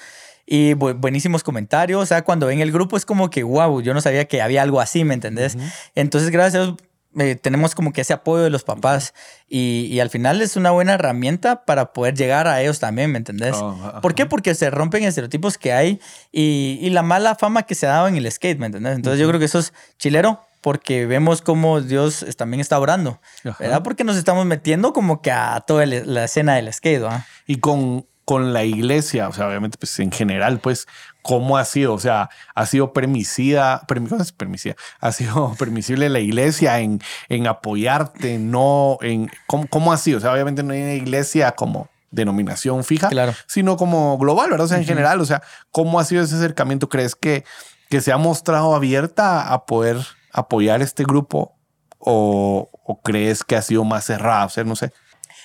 [0.49, 2.01] y buenísimos comentarios.
[2.01, 4.61] O sea, cuando ven el grupo es como que, wow, yo no sabía que había
[4.61, 5.57] algo así, ¿me entendés?
[5.93, 6.77] Entonces, gracias a Dios,
[7.19, 9.13] eh, tenemos como que ese apoyo de los papás
[9.47, 13.17] y, y, al final es una buena herramienta para poder llegar a ellos también, ¿me
[13.17, 13.55] entendés?
[13.55, 14.25] Oh, ¿Por qué?
[14.25, 15.99] Porque se rompen estereotipos que hay
[16.31, 18.95] y, y, la mala fama que se ha dado en el skate, ¿me entendés?
[18.95, 23.21] Entonces yo creo que eso es chilero porque vemos cómo Dios también está orando,
[23.59, 23.83] ¿verdad?
[23.83, 27.25] Porque nos estamos metiendo como que a toda la escena del skate, ¿verdad?
[27.45, 30.85] Y con, con la iglesia, o sea, obviamente, pues en general, pues,
[31.27, 31.93] ¿cómo ha sido?
[31.93, 38.97] O sea, ¿ha sido permisida, permisida, ha sido permisible la iglesia en, en apoyarte, no
[39.01, 40.19] en, ¿cómo, ¿cómo ha sido?
[40.19, 43.33] O sea, obviamente no hay una iglesia como denominación fija, claro.
[43.45, 44.65] sino como global, ¿verdad?
[44.65, 46.87] O sea, en general, o sea, ¿cómo ha sido ese acercamiento?
[46.87, 47.43] ¿Crees que,
[47.89, 49.97] que se ha mostrado abierta a poder
[50.31, 51.57] apoyar este grupo
[51.99, 52.69] o,
[53.03, 54.47] crees que ha sido más cerrado?
[54.47, 54.93] O sea, no sé.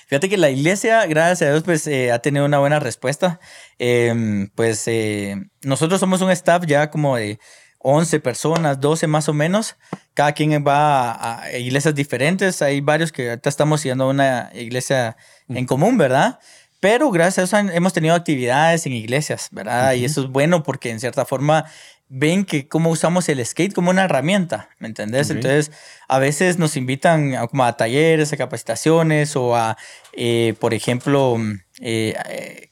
[0.07, 3.39] Fíjate que la iglesia, gracias a Dios, pues eh, ha tenido una buena respuesta.
[3.79, 7.39] Em, pues eh, nosotros somos un staff ya como de
[7.79, 9.75] 11 personas, 12 más o menos.
[10.13, 12.61] Cada quien va a, iglesias diferentes.
[12.61, 15.17] Hay varios que ahorita estamos siguiendo una iglesia
[15.49, 16.39] en común, ¿verdad?
[16.83, 19.93] Pero gracias a eso hemos tenido actividades en iglesias, ¿verdad?
[19.93, 21.63] Y eso es bueno porque en cierta forma
[22.09, 25.29] ven que cómo usamos el skate como una herramienta, ¿me entendés?
[25.29, 25.71] Entonces,
[26.09, 29.77] a veces nos invitan a, como a talleres, a capacitaciones o a,
[30.11, 31.37] eh, por ejemplo,
[31.79, 32.71] eh, eh,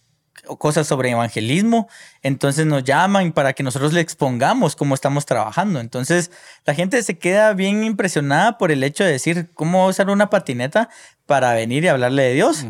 [0.58, 1.88] cosas sobre evangelismo.
[2.22, 5.80] Entonces nos llaman para que nosotros le expongamos cómo estamos trabajando.
[5.80, 6.32] Entonces,
[6.66, 10.90] la gente se queda bien impresionada por el hecho de decir cómo usar una patineta
[11.26, 12.66] para venir y hablarle de Dios.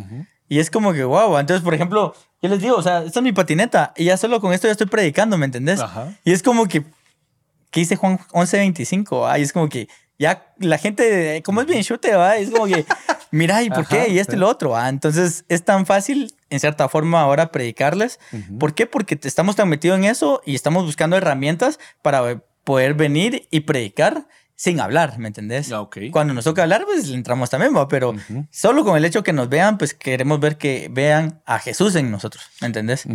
[0.52, 1.38] Y es como que, wow.
[1.38, 4.42] Entonces, por ejemplo, yo les digo, o sea, esta es mi patineta y ya solo
[4.42, 5.80] con esto ya estoy predicando, ¿me entendés?
[6.26, 6.84] Y es como que,
[7.70, 9.30] ¿qué dice Juan 11.25?
[9.32, 9.88] Ay, es como que
[10.20, 12.36] ya la gente, como es bien chute, ¿va?
[12.36, 12.86] Es como que,
[13.32, 14.10] mira, ¿y por qué?
[14.10, 14.90] Y esto y lo otro, ¿va?
[14.90, 18.20] Entonces es tan fácil, en cierta forma, ahora predicarles.
[18.60, 18.86] ¿Por qué?
[18.88, 24.28] Porque estamos tan metidos en eso y estamos buscando herramientas para poder venir y predicar
[24.62, 25.72] sin hablar, ¿me entendés?
[25.72, 26.12] Ah, okay.
[26.12, 27.88] Cuando nos toca hablar, pues le entramos también, ¿va?
[27.88, 28.14] pero
[28.52, 32.12] solo con el hecho que nos vean, pues queremos ver que vean a Jesús en
[32.12, 33.06] nosotros, ¿me entendés?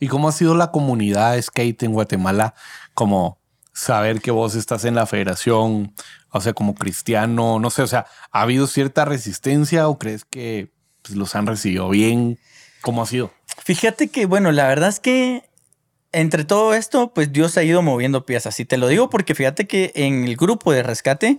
[0.00, 2.54] ¿Y cómo ha sido la comunidad skate en Guatemala?
[2.94, 3.38] Como
[3.74, 5.92] saber que vos estás en la federación,
[6.30, 10.72] o sea, como cristiano, no sé, o sea, ¿ha habido cierta resistencia o crees que
[11.02, 12.38] pues, los han recibido bien?
[12.80, 13.34] ¿Cómo ha sido?
[13.62, 15.44] Fíjate que, bueno, la verdad es que
[16.12, 18.58] entre todo esto, pues Dios ha ido moviendo piezas.
[18.60, 21.38] Y te lo digo porque fíjate que en el grupo de rescate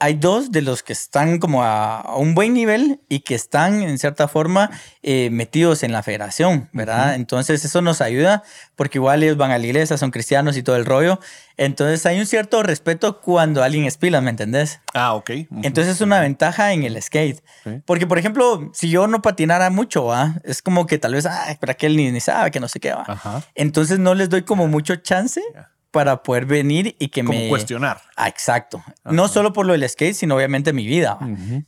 [0.00, 3.98] hay dos de los que están como a, un buen nivel y que están en
[3.98, 4.70] cierta forma
[5.02, 7.14] eh, metidos en la federación, ¿verdad?
[7.14, 8.42] Entonces eso nos ayuda
[8.76, 11.18] porque igual ellos van a la iglesia, son cristianos y todo el rollo.
[11.56, 14.80] Entonces hay un cierto respeto cuando alguien es pila, ¿me entendés?
[14.94, 15.30] Ah, ok.
[15.62, 17.42] Entonces es una ventaja en el skate.
[17.84, 20.36] Porque, por ejemplo, si yo no patinara mucho, ¿va?
[20.44, 22.92] es como que tal vez, ay, pero aquel ni, ni sabe que no sé qué
[22.92, 23.42] va.
[23.56, 25.42] Entonces no les doy como mucho chance
[25.90, 27.48] para poder venir y que Como me...
[27.48, 28.02] cuestionar.
[28.16, 28.82] Ah, exacto.
[29.04, 31.18] No solo por lo del skate, sino obviamente mi vida.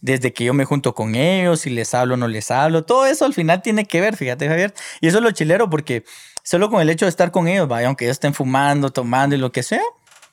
[0.00, 3.06] Desde que yo me junto con ellos, si les hablo o no les hablo, todo
[3.06, 4.74] eso al final tiene que ver, fíjate Javier.
[5.00, 6.04] Y eso es lo chilero porque
[6.42, 9.38] solo con el hecho de estar con ellos, vaya, aunque ellos estén fumando, tomando y
[9.38, 9.82] lo que sea,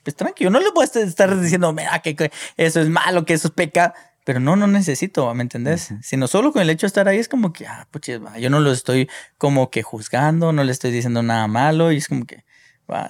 [0.04, 3.48] pues tranquilo, no les voy a estar diciendo, mira, que, eso es malo, que eso
[3.50, 3.94] es pecado.
[4.24, 5.94] Pero no, no necesito, ¿me entendés?
[6.02, 8.60] Sino solo con el hecho de estar ahí es como que, ah, puches, yo no
[8.60, 12.44] lo estoy como que juzgando, no le estoy diciendo nada malo y es como que,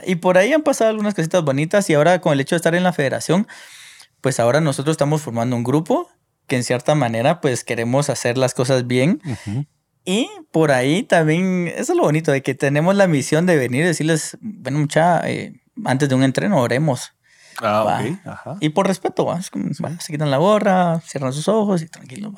[0.06, 2.76] y por ahí han pasado algunas cositas bonitas y ahora con el hecho de estar
[2.76, 3.48] en la federación,
[4.22, 6.10] pues ahora nosotros estamos formando un grupo
[6.48, 9.22] que en cierta manera pues queremos hacer las cosas bien.
[10.06, 13.82] Y por ahí también, eso es lo bonito, de que tenemos la misión de venir
[13.84, 17.12] y decirles, bueno, mucha, eh, antes de un entreno oremos.
[17.62, 17.84] Ah,
[18.62, 19.42] Y por respeto, ¿va?
[19.42, 19.52] se
[20.12, 22.34] quitan la gorra, cierran sus ojos y tranquilo.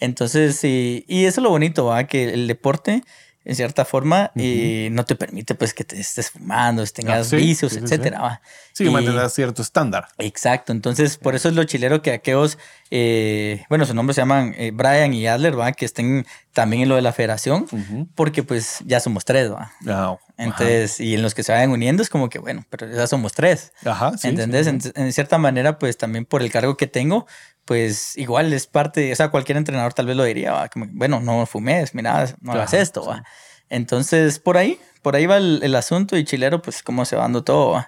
[0.00, 2.04] Entonces, y, y eso es lo bonito, ¿va?
[2.04, 3.02] que el deporte
[3.48, 7.74] en cierta forma y no te permite pues que te estés fumando, tengas ah, vicios,
[7.78, 8.42] etcétera.
[8.74, 8.92] Sí, sí
[9.30, 10.08] cierto estándar.
[10.18, 12.58] Exacto, entonces por eso es lo chilero que aquellos,
[12.90, 15.72] eh, bueno, su nombre se llaman eh, Brian y Adler, ¿va?
[15.72, 17.66] que estén también en lo de la federación,
[18.14, 19.72] porque pues ya somos tres, ¿va?
[19.86, 23.06] Ah, entonces, y en los que se vayan uniendo es como que, bueno, pero ya
[23.06, 23.72] somos tres.
[23.86, 24.66] Ajá, ¿Entendés?
[24.66, 27.26] En, cierta manera, pues también por el cargo que tengo,
[27.68, 31.44] pues igual es parte, o sea, cualquier entrenador tal vez lo diría, Como, bueno, no
[31.44, 33.22] fumes, mira, no hagas esto, ¿va?
[33.68, 37.44] Entonces, por ahí, por ahí va el, asunto y chilero, pues cómo se va dando
[37.44, 37.84] todo.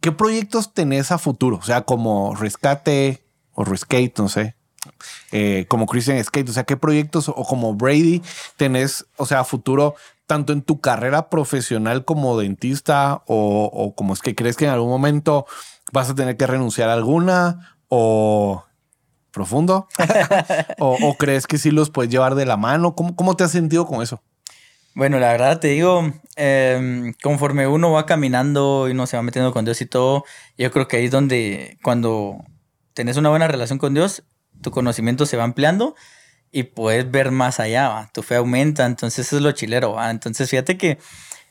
[0.00, 1.58] ¿Qué proyectos tenés a futuro?
[1.58, 3.22] O sea, como rescate
[3.52, 4.56] o rescate, no sé.
[5.30, 8.22] Eh, como Christian Skate, o sea, ¿qué proyectos o como Brady
[8.56, 9.94] tenés, o sea, a futuro,
[10.26, 14.70] tanto en tu carrera profesional como dentista o, o como es que crees que en
[14.70, 15.44] algún momento
[15.92, 18.64] vas a tener que renunciar a alguna o
[19.32, 19.88] profundo?
[20.78, 22.94] o, crees que sí los puedes llevar de la mano?
[22.94, 24.22] ¿Cómo, cómo te has sentido con eso?
[24.94, 29.52] Bueno, la verdad te digo, em, conforme uno va caminando y uno se va metiendo
[29.52, 30.24] con Dios y todo,
[30.58, 32.44] yo creo que ahí es donde cuando
[32.92, 34.22] tenés una buena relación con Dios,
[34.60, 35.94] tu conocimiento se va ampliando
[36.50, 38.10] y puedes ver más allá, ¿va?
[38.12, 39.94] tu fe aumenta, entonces eso es lo chilero.
[39.94, 40.10] ¿va?
[40.10, 40.98] Entonces fíjate que,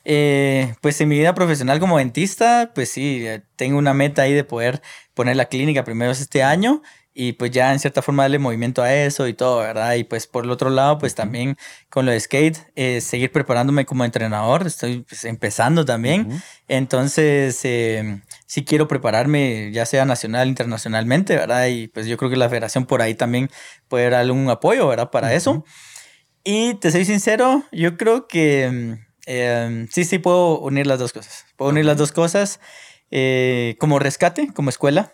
[0.04, 4.32] eh, pues en mi vida profesional como dentista, pues sí, eh, tengo una meta ahí
[4.32, 4.82] de poder
[5.14, 6.82] poner la clínica primero este año
[7.14, 9.94] y pues ya en cierta forma darle movimiento a eso y todo, ¿verdad?
[9.94, 11.56] Y pues por el otro lado, pues también
[11.90, 18.22] con lo de skate, eh, seguir preparándome como entrenador, estoy pues, empezando también, entonces eh,
[18.46, 21.66] sí quiero prepararme ya sea nacional, internacionalmente, ¿verdad?
[21.66, 23.50] Y pues yo creo que la federación por ahí también
[23.88, 25.10] puede dar algún apoyo, ¿verdad?
[25.10, 25.64] Para eso.
[26.44, 31.44] Y te soy sincero, yo creo que eh, sí, sí puedo unir las dos cosas.
[31.56, 32.58] Puedo unir las dos cosas
[33.78, 35.12] como rescate, como escuela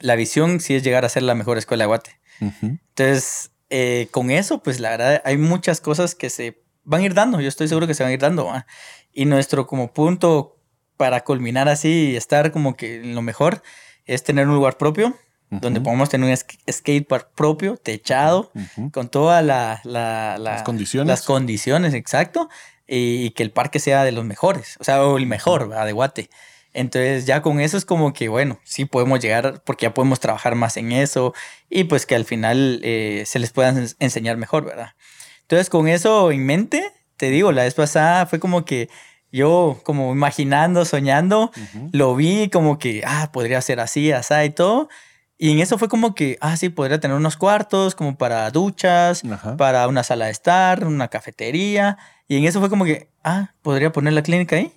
[0.00, 2.20] la visión sí es llegar a ser la mejor escuela de Guate.
[2.40, 7.14] Entonces, eh, con eso, pues la verdad, hay muchas cosas que se van a ir
[7.14, 7.40] dando.
[7.40, 8.52] Yo estoy seguro que se van a ir dando.
[9.12, 10.58] Y nuestro como punto
[10.96, 13.62] para culminar así y estar como que en lo mejor
[14.04, 15.14] es tener un lugar propio.
[15.48, 16.36] Donde podamos tener un
[16.72, 18.50] skatepark propio, techado,
[18.90, 21.06] con todas la, las condiciones.
[21.06, 22.48] Las condiciones, exacto.
[22.86, 26.30] Y, que el parque sea de los mejores, o sea, o el mejor de Guate.
[26.76, 30.54] Entonces ya con eso es como que, bueno, sí podemos llegar porque ya podemos trabajar
[30.54, 31.32] más en eso
[31.70, 34.90] y pues que al final eh, se les pueda enseñar mejor, ¿verdad?
[35.40, 38.90] Entonces con eso en mente, te digo, la vez pasada fue como que
[39.32, 41.50] yo como imaginando, soñando,
[41.92, 44.88] lo vi como que, ah, podría ser así, así y todo.
[45.38, 49.22] Y en eso fue como que, ah, sí, podría tener unos cuartos como para duchas,
[49.58, 51.98] para una sala de estar, una cafetería.
[52.28, 54.72] Y en eso fue como que, ah, podría poner la clínica ahí.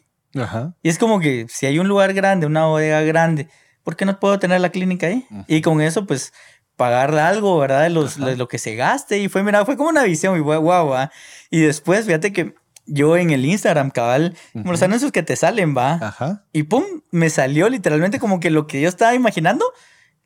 [0.81, 3.47] Y es como que si hay un lugar grande, una bodega grande,
[3.83, 5.25] ¿por qué no puedo tener la clínica ahí?
[5.47, 6.33] Y con eso, pues,
[6.75, 7.83] pagar algo, ¿verdad?
[7.83, 9.19] De, los, lo que se gaste.
[9.19, 11.11] Y fue, mira, fue como una visión y guau, wow, ¿va?
[11.49, 15.93] Y después, fíjate que yo en el Instagram, cabal, los anuncios que te salen, va.
[16.01, 16.45] Ajá.
[16.53, 19.65] Y pum, me salió literalmente como que lo que yo estaba imaginando,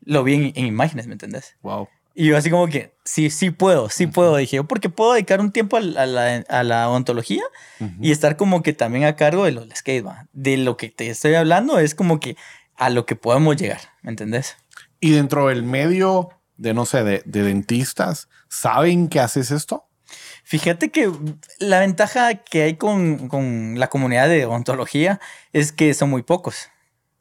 [0.02, 1.56] lo vi en, en imágenes, ¿me entendés?
[1.62, 1.88] Wow.
[2.14, 4.36] Y yo así como que, sí, sí puedo, sí puedo.
[4.36, 7.42] Dije yo, porque puedo dedicar un tiempo a la, a la odontología
[8.00, 11.34] y estar como que también a cargo de los skate, De lo que te estoy
[11.34, 12.36] hablando es como que
[12.76, 14.56] a lo que podemos llegar, ¿me entendés?
[15.00, 19.88] Y dentro del medio de, no sé, de, de dentistas, ¿saben que haces esto?
[20.44, 21.10] Fíjate que
[21.58, 25.20] la ventaja que hay con, con la comunidad de odontología
[25.52, 26.68] es que son muy pocos.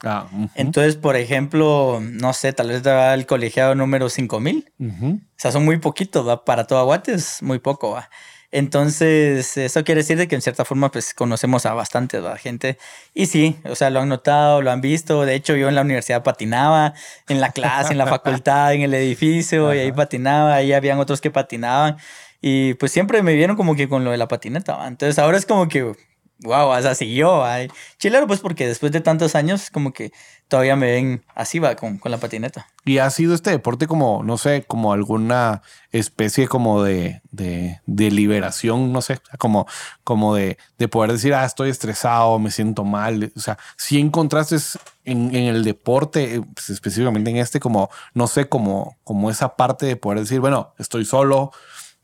[0.03, 4.71] Ah, Entonces, por ejemplo, no sé, tal vez da el colegiado número 5000.
[4.79, 6.43] O sea, son muy poquitos, ¿va?
[6.43, 8.09] Para todo Aguate es muy poco, ¿va?
[8.51, 12.37] Entonces, eso quiere decir de que en cierta forma, pues conocemos a bastante ¿va?
[12.37, 12.77] gente.
[13.15, 15.25] Y sí, o sea, lo han notado, lo han visto.
[15.25, 16.93] De hecho, yo en la universidad patinaba,
[17.29, 21.19] en la clase, en la facultad, en el edificio, y ahí patinaba, ahí habían otros
[21.19, 21.97] que patinaban.
[22.41, 24.75] Y pues siempre me vieron como que con lo de la patineta.
[24.75, 24.87] ¿va?
[24.87, 25.91] Entonces, ahora es como que
[26.39, 27.43] wow, o sea, siguió.
[27.43, 27.69] Ay.
[27.97, 30.11] Chilero, pues porque después de tantos años, como que
[30.47, 32.67] todavía me ven así, va, con, con, la patineta.
[32.85, 38.11] ¿Y ha sido este deporte como, no sé, como alguna especie como de, de, de
[38.11, 39.65] liberación, no sé, como,
[40.03, 43.31] como de, de, poder decir, ah, estoy estresado, me siento mal?
[43.35, 44.57] O sea, si encontraste
[45.05, 49.85] en, en el deporte, pues específicamente en este, como, no sé, como, como esa parte
[49.85, 51.51] de poder decir, bueno, estoy solo,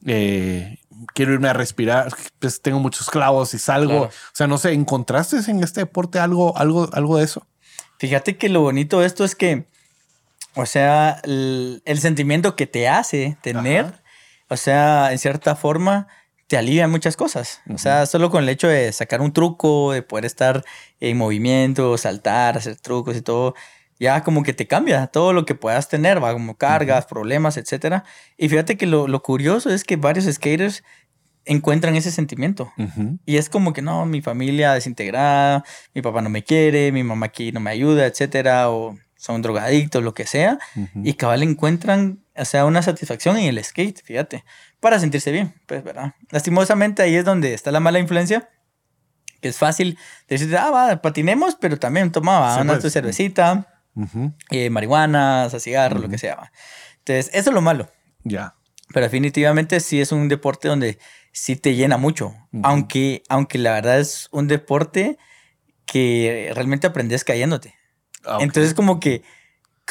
[0.06, 0.80] eh,
[1.14, 4.04] quiero irme a respirar, pues tengo muchos clavos y salgo.
[4.04, 7.46] O sea, no sé, ¿encontraste en este deporte algo, algo, algo de eso?
[7.98, 9.66] Fíjate que lo bonito de esto es que,
[10.56, 14.02] o sea, el, sentimiento que te hace tener,
[14.48, 16.08] o sea, en cierta forma,
[16.48, 17.62] te alivia muchas cosas.
[17.70, 20.64] O sea, solo con el hecho de sacar un truco, de poder estar
[21.00, 23.54] en movimiento, saltar, hacer trucos y todo,
[24.00, 28.06] ya como que te cambia todo lo que puedas tener, va como cargas, problemas, etcétera.
[28.38, 30.84] Y fíjate que lo, lo, curioso es que varios skaters
[31.46, 32.72] encuentran ese sentimiento.
[33.26, 37.28] Y es como que no, mi familia desintegrada, mi papá no me quiere, mi mamá
[37.28, 40.60] aquí no me ayuda, etcétera, o son drogadictos, lo que sea.
[41.04, 44.46] Y cabal encuentran, o sea, una satisfacción en el skate, fíjate,
[44.80, 46.14] para sentirse bien, pues, ¿verdad?
[46.30, 48.48] Lastimosamente ahí es donde está la mala influencia
[49.42, 53.79] que es fácil decir, ah, va, patinemos, pero también tomaba una pues, cervecita,
[54.52, 56.52] eh, marihuana, o cigarro, lo que sea.
[57.00, 57.90] Entonces, eso es lo malo.
[58.24, 58.56] Ya.
[58.94, 61.00] Pero definitivamente sí es un deporte donde
[61.32, 62.34] sí te llena mucho.
[62.64, 65.18] aunque, aunque la verdad es un deporte
[65.86, 67.76] que realmente aprendes cayéndote.
[68.26, 69.24] Ah, Entonces, como que,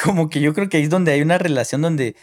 [0.01, 2.15] como que yo creo que ahí es donde hay una relación donde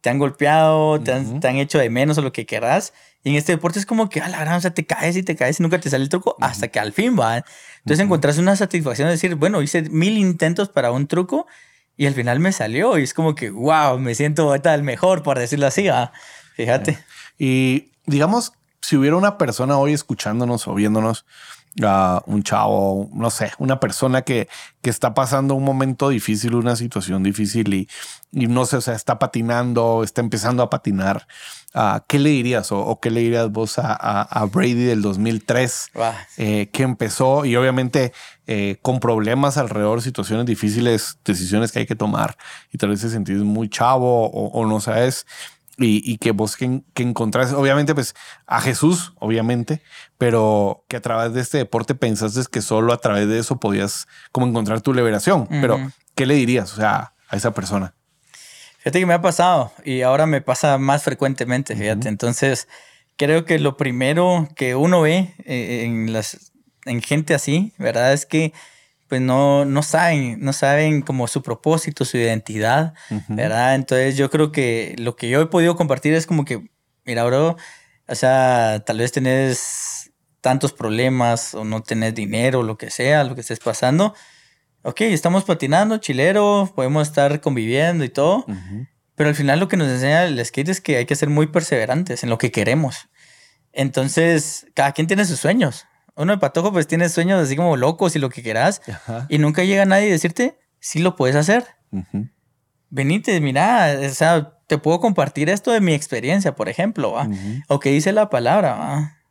[0.00, 2.92] te han golpeado, te, han, te han, hecho de menos o lo que querás.
[3.24, 5.22] Y en este deporte es como que, a la verdad, o sea, te caes y
[5.22, 7.44] te caes y nunca te sale el truco hasta que al fin va.
[7.78, 11.46] Entonces encontrás una satisfacción de decir, bueno, hice mil intentos para un truco
[11.96, 12.96] y al final me salió.
[12.98, 15.88] Y es como que, wow, me siento tal mejor, por decirlo así.
[16.54, 16.98] Fíjate.
[17.38, 21.26] Y digamos, si hubiera una persona hoy escuchándonos o viéndonos
[21.82, 24.48] a un chavo, no sé, una persona que,
[24.82, 27.88] que está pasando un momento difícil, una situación difícil y,
[28.32, 31.26] y no sé, o sea, está patinando, está empezando a patinar,
[31.74, 35.90] uh, ¿qué le dirías o, qué le dirías vos a, a, Brady del 2003
[36.36, 38.12] eh, que empezó y obviamente
[38.46, 42.36] eh, con problemas alrededor, situaciones difíciles, decisiones que hay que tomar.
[42.72, 45.26] Y tal vez te sentís muy chavo o, o no sabes
[45.78, 48.14] y, que vos que, que encontrás, obviamente, pues
[48.46, 49.80] a Jesús, obviamente,
[50.18, 54.08] pero que a través de este deporte pensaste que solo a través de eso podías
[54.32, 55.46] como encontrar tu liberación.
[55.48, 55.78] Pero,
[56.14, 57.94] ¿qué le dirías, o sea, a esa persona?
[58.78, 62.08] Fíjate que me ha pasado y ahora me pasa más frecuentemente, fíjate.
[62.08, 62.68] Entonces,
[63.16, 66.52] creo que lo primero que uno ve eh, en, las,
[66.86, 68.12] en gente así, ¿verdad?
[68.12, 68.52] Es que
[69.08, 72.94] pues no, no saben, no saben como su propósito, su identidad,
[73.28, 73.74] ¿verdad?
[73.74, 76.70] Entonces yo creo que lo que yo he podido compartir es como que,
[77.04, 77.56] mira, bro,
[78.06, 83.34] o sea, tal vez tenés tantos problemas o no tenés dinero, lo que sea, lo
[83.34, 84.14] que estés pasando.
[84.82, 88.46] Ok, estamos patinando, chilero, podemos estar conviviendo y todo,
[89.14, 91.48] pero al final lo que nos enseña el skate es que hay que ser muy
[91.48, 93.08] perseverantes en lo que queremos.
[93.72, 95.86] Entonces, cada quien tiene sus sueños,
[96.18, 98.82] uno de patojo pues tiene sueños así como locos y lo que quieras.
[99.28, 101.64] Y nunca llega nadie a decirte, sí lo puedes hacer.
[102.90, 107.14] Venite, mira, o sea, te puedo compartir esto de mi experiencia, por ejemplo,
[107.68, 109.22] o que dice la palabra.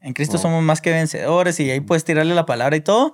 [0.00, 3.12] En Cristo somos más que vencedores y ahí puedes tirarle la palabra y todo.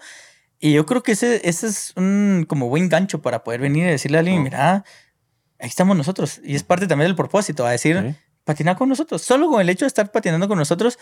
[0.59, 3.91] Y yo creo que ese, ese es un como buen gancho para poder venir y
[3.91, 4.85] decirle a alguien, mira,
[5.59, 6.41] ahí estamos nosotros.
[6.45, 8.15] Y es parte también del propósito, a decir,
[8.45, 9.23] patinar con nosotros.
[9.23, 10.99] Solo con el hecho de estar patinando con nosotros,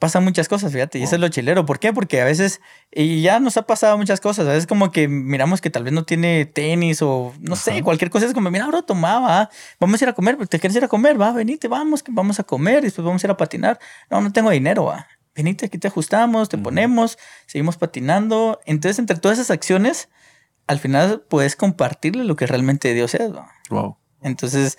[0.00, 1.66] pasan muchas cosas, fíjate, y eso es lo chilero.
[1.66, 1.92] ¿Por qué?
[1.92, 2.60] Porque a veces,
[2.90, 5.92] y ya nos ha pasado muchas cosas, a veces como que miramos que tal vez
[5.92, 10.04] no tiene tenis o no sé, cualquier cosa es como, mira, bro, tomaba, vamos a
[10.06, 11.20] ir a comer, ¿te quieres ir a comer?
[11.20, 13.78] Va, venite, vamos, que vamos a comer, y después vamos a ir a patinar.
[14.10, 15.06] No, no tengo dinero, va.
[15.34, 18.58] Venite, aquí te ajustamos, te ponemos, seguimos patinando.
[18.64, 20.08] Entonces, entre todas esas acciones,
[20.66, 23.52] al final puedes compartirle lo que realmente Dios es, ¿va?
[23.68, 23.98] Wow.
[24.22, 24.78] Entonces,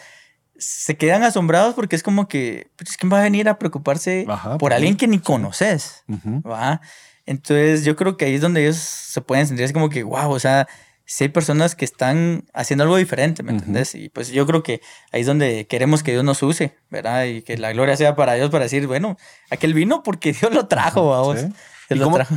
[0.62, 4.26] se quedan asombrados porque es como que, pues, ¿quién va a venir a preocuparse
[4.60, 6.04] por alguien que ni conoces?
[6.47, 6.82] ¿va?
[7.26, 10.32] Entonces yo creo que ahí es donde ellos se pueden sentir así como que, wow,
[10.32, 10.67] o sea,
[11.06, 13.95] si hay personas que están haciendo algo diferente, ¿me entiendes?
[13.95, 17.26] Y pues yo creo que ahí es donde queremos que Dios nos use, ¿verdad?
[17.26, 19.17] Y que la gloria sea para Dios para decir, bueno,
[19.50, 21.45] aquel vino porque Dios lo trajo, vamos.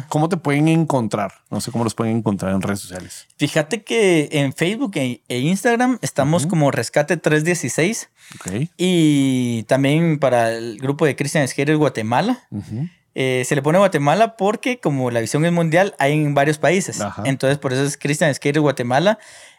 [0.09, 1.33] Cómo, te pueden encontrar?
[1.51, 3.27] No sé cómo los pueden encontrar en redes sociales.
[3.37, 8.11] Fíjate que en Facebook e, e Instagram estamos como Rescate 316.
[8.77, 12.49] Y también para el grupo de Christian Skater Guatemala.
[13.15, 17.01] Eh, se le pone Guatemala porque como la visión es mundial, hay en varios países.
[17.25, 19.19] Entonces por eso es Christian Skater Guatemala.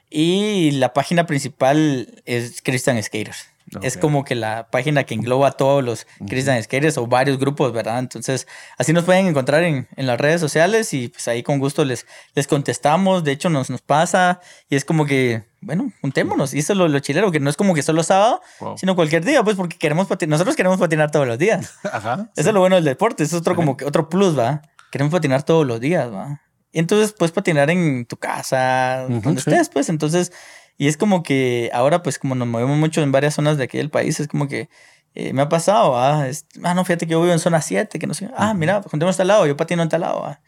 [0.10, 3.50] Y la página principal es Christian Skaters.
[3.82, 7.74] Es como que la página que engloba a todos los Christian Skaters o varios grupos,
[7.74, 7.98] ¿verdad?
[7.98, 8.48] Entonces,
[8.78, 12.06] así nos pueden encontrar en, en, las redes sociales y pues ahí con gusto les,
[12.36, 13.24] les contestamos.
[13.24, 16.54] De hecho, nos, nos pasa y es como que, bueno, juntémonos.
[16.54, 18.42] Y eso es lo, lo chilero, que no es como que solo sábado,
[18.78, 20.32] sino cualquier día, pues porque queremos patinar.
[20.32, 21.74] Nosotros queremos patinar todos los días.
[21.92, 22.30] Ajá.
[22.36, 23.24] Eso es lo bueno del deporte.
[23.24, 24.62] Eso es otro, como que otro plus, ¿va?
[24.92, 26.40] Queremos patinar todos los días, ¿va?
[26.72, 29.90] Y entonces puedes patinar en tu casa, donde estés, pues.
[29.90, 30.32] Entonces
[30.78, 33.78] y es como que ahora, pues como nos movemos mucho en varias zonas de aquí
[33.78, 34.70] del país, es como que
[35.14, 36.28] eh, me ha pasado, ah,
[36.64, 39.16] ah, no, fíjate que yo vivo en zona 7, que no sé, ah, mira, juntemos
[39.16, 40.42] tal lado, yo patino en tal lado, ah.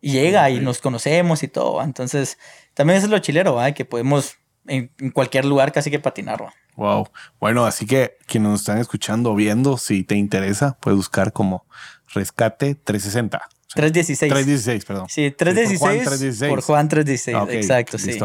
[0.00, 2.38] y llega y nos conocemos y todo, entonces
[2.72, 6.42] también eso es lo chilero, ah, que podemos en, cualquier lugar casi que patinar.
[6.76, 11.66] Wow, bueno, así que quienes nos están escuchando viendo, si te interesa, puedes buscar como
[12.14, 13.48] Rescate 360.
[13.74, 14.30] 316.
[14.30, 15.06] 316, perdón.
[15.08, 16.50] Sí, 316.
[16.50, 17.36] Por Juan 316.
[17.36, 18.18] Ah, exacto, sí.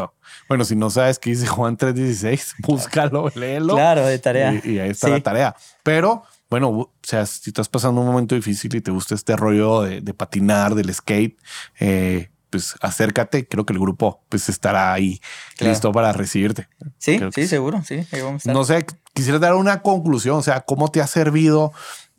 [0.48, 3.76] Bueno, si no sabes qué dice Juan 316, búscalo, léelo.
[3.76, 4.62] Claro, de tarea.
[4.64, 5.56] Y, ahí está la tarea.
[5.84, 9.82] Pero, bueno, o sea, si estás pasando un momento difícil y te gusta este rollo
[9.82, 11.38] de, patinar, del skate,
[11.80, 13.48] eh, pues acércate.
[13.48, 15.22] Creo que el grupo pues estará ahí
[15.60, 16.68] listo para recibirte.
[16.98, 17.84] Sí, sí, seguro.
[17.86, 18.54] Sí, ahí vamos a estar.
[18.54, 20.38] No sé, quisiera dar una conclusión.
[20.38, 21.74] O sea, ¿cómo te ha servido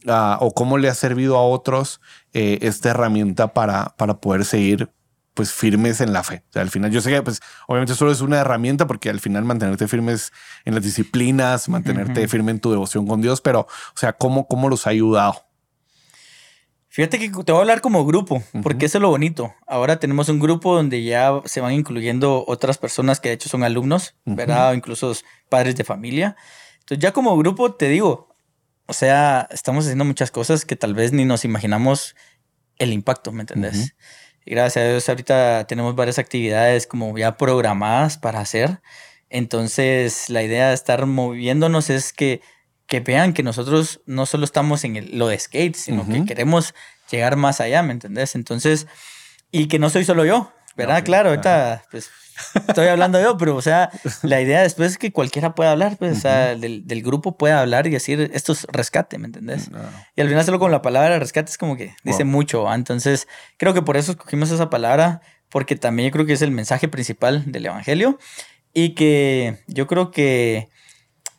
[0.06, 2.00] o cómo le ha servido a otros
[2.32, 4.90] eh, esta herramienta para, para poder seguir
[5.34, 6.42] pues firmes en la fe.
[6.50, 9.20] O sea, al final yo sé que pues obviamente solo es una herramienta porque al
[9.20, 10.32] final mantenerte firmes
[10.64, 14.68] en las disciplinas, mantenerte firme en tu devoción con Dios, pero o sea, ¿cómo, cómo
[14.68, 15.46] los ha ayudado?
[16.92, 19.54] Fíjate que te voy a hablar como grupo, porque eso es lo bonito.
[19.68, 23.62] Ahora tenemos un grupo donde ya se van incluyendo otras personas que de hecho son
[23.62, 24.72] alumnos, ¿verdad?
[24.72, 25.14] O incluso
[25.48, 26.36] padres de familia.
[26.80, 28.29] Entonces ya como grupo te digo,
[28.90, 32.16] o sea, estamos haciendo muchas cosas que tal vez ni nos imaginamos
[32.76, 33.94] el impacto, ¿me entendés?
[34.44, 38.80] Y gracias a Dios ahorita tenemos varias actividades como ya programadas para hacer.
[39.28, 42.40] Entonces, la idea de estar moviéndonos es que,
[42.88, 46.74] que vean que nosotros no solo estamos en lo de skate, sino que queremos
[47.12, 48.34] llegar más allá, ¿me entendés?
[48.34, 48.88] Entonces,
[49.52, 51.04] y que no soy solo yo, ¿verdad?
[51.04, 52.10] claro, ahorita pues
[52.68, 53.90] estoy hablando yo, pero o sea,
[54.22, 57.60] la idea después es que cualquiera pueda hablar, pues, o sea, del, del, grupo pueda
[57.60, 59.70] hablar y decir, esto es rescate, ¿me entendés?
[60.16, 63.74] Y al final solo con la palabra rescate es como que dice mucho, entonces creo
[63.74, 67.50] que por eso escogimos esa palabra, porque también yo creo que es el mensaje principal
[67.50, 68.18] del Evangelio
[68.72, 70.68] y que yo creo que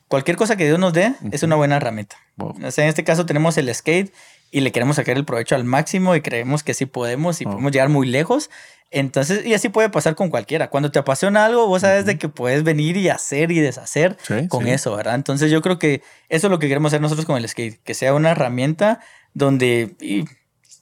[0.08, 2.16] cualquier cosa que Dios nos dé es una buena herramienta.
[2.36, 4.12] O sea, en este caso tenemos el skate
[4.52, 7.72] y le queremos sacar el provecho al máximo y creemos que sí podemos y podemos
[7.72, 8.50] llegar muy lejos.
[8.90, 10.68] Entonces, y así puede pasar con cualquiera.
[10.68, 14.18] Cuando te apasiona algo, vos sabes de que puedes venir y hacer y deshacer
[14.50, 15.14] con eso, ¿verdad?
[15.14, 17.94] Entonces, yo creo que eso es lo que queremos hacer nosotros con el skate, que
[17.94, 19.00] sea una herramienta
[19.32, 19.96] donde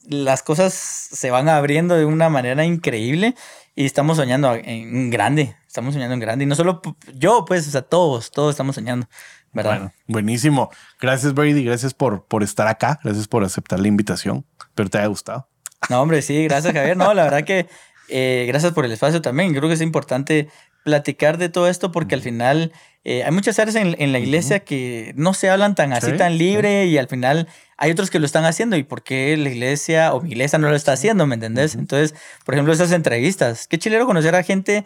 [0.09, 3.35] las cosas se van abriendo de una manera increíble
[3.73, 6.43] y estamos soñando en grande, estamos soñando en grande.
[6.43, 6.81] Y no solo
[7.15, 9.07] yo, pues, o sea, todos, todos estamos soñando.
[9.53, 9.71] ¿Verdad?
[9.71, 10.71] Bueno, buenísimo.
[10.99, 11.63] Gracias, Brady.
[11.63, 12.99] Gracias por, por estar acá.
[13.03, 14.45] Gracias por aceptar la invitación.
[14.59, 15.47] Espero te haya gustado.
[15.89, 16.95] No, hombre, sí, gracias, Javier.
[16.95, 17.67] No, la verdad que
[18.07, 19.53] eh, gracias por el espacio también.
[19.53, 20.49] Creo que es importante
[20.83, 22.71] platicar de todo esto porque al final
[23.03, 26.85] eh, hay muchas áreas en, la iglesia que no se hablan tan así, tan libre
[26.85, 27.47] y al final
[27.77, 30.69] hay otros que lo están haciendo y por qué la iglesia o mi iglesia no
[30.69, 31.75] lo está haciendo, ¿me entendés?
[31.75, 33.67] Entonces, por ejemplo, esas entrevistas.
[33.67, 34.85] Qué chilero conocer a gente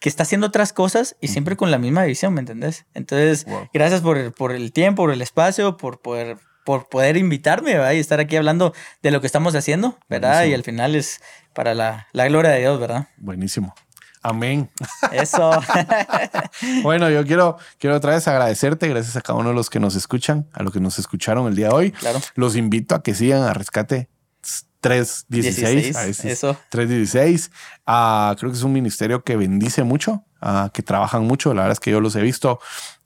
[0.00, 2.86] que está haciendo otras cosas y siempre con la misma visión, ¿me entendés?
[2.94, 7.92] Entonces, gracias por, por, el tiempo, por el espacio, por poder, por poder invitarme ¿verdad?
[7.92, 8.72] y estar aquí hablando
[9.02, 10.44] de lo que estamos haciendo, ¿verdad?
[10.46, 11.20] Y al final es
[11.54, 13.08] para la, la gloria de Dios, ¿verdad?
[13.18, 13.74] Buenísimo.
[14.22, 14.70] Amén.
[15.12, 15.50] Eso.
[16.82, 19.96] bueno, yo quiero, quiero otra vez agradecerte, gracias a cada uno de los que nos
[19.96, 21.90] escuchan, a los que nos escucharon el día de hoy.
[21.92, 22.20] Claro.
[22.34, 24.08] Los invito a que sigan a Rescate
[24.80, 25.94] 316.
[25.94, 26.56] 16, eso.
[26.70, 27.50] 316.
[27.86, 31.54] Uh, creo que es un ministerio que bendice mucho, uh, que trabajan mucho.
[31.54, 32.60] La verdad es que yo los he visto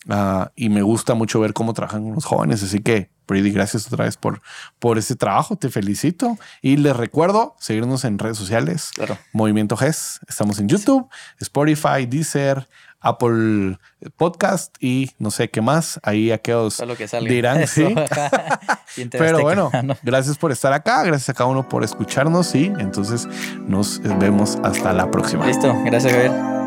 [0.08, 2.62] uh, y me gusta mucho ver cómo trabajan los jóvenes.
[2.62, 4.40] Así que, Brady, gracias otra vez por,
[4.78, 5.56] por este trabajo.
[5.56, 6.38] Te felicito.
[6.62, 8.90] Y les recuerdo seguirnos en redes sociales.
[8.94, 9.18] Claro.
[9.32, 10.20] Movimiento GES.
[10.28, 11.08] Estamos en YouTube,
[11.40, 12.68] Spotify, Deezer,
[13.04, 13.78] Apple
[14.16, 16.00] Podcast y no sé qué más.
[16.02, 17.66] Ahí aquellos que dirán.
[17.66, 17.94] Sí.
[19.10, 19.70] Pero bueno,
[20.02, 21.02] gracias por estar acá.
[21.02, 23.28] Gracias a cada uno por escucharnos y entonces
[23.66, 25.46] nos vemos hasta la próxima.
[25.46, 25.74] Listo.
[25.84, 26.63] Gracias, Javier.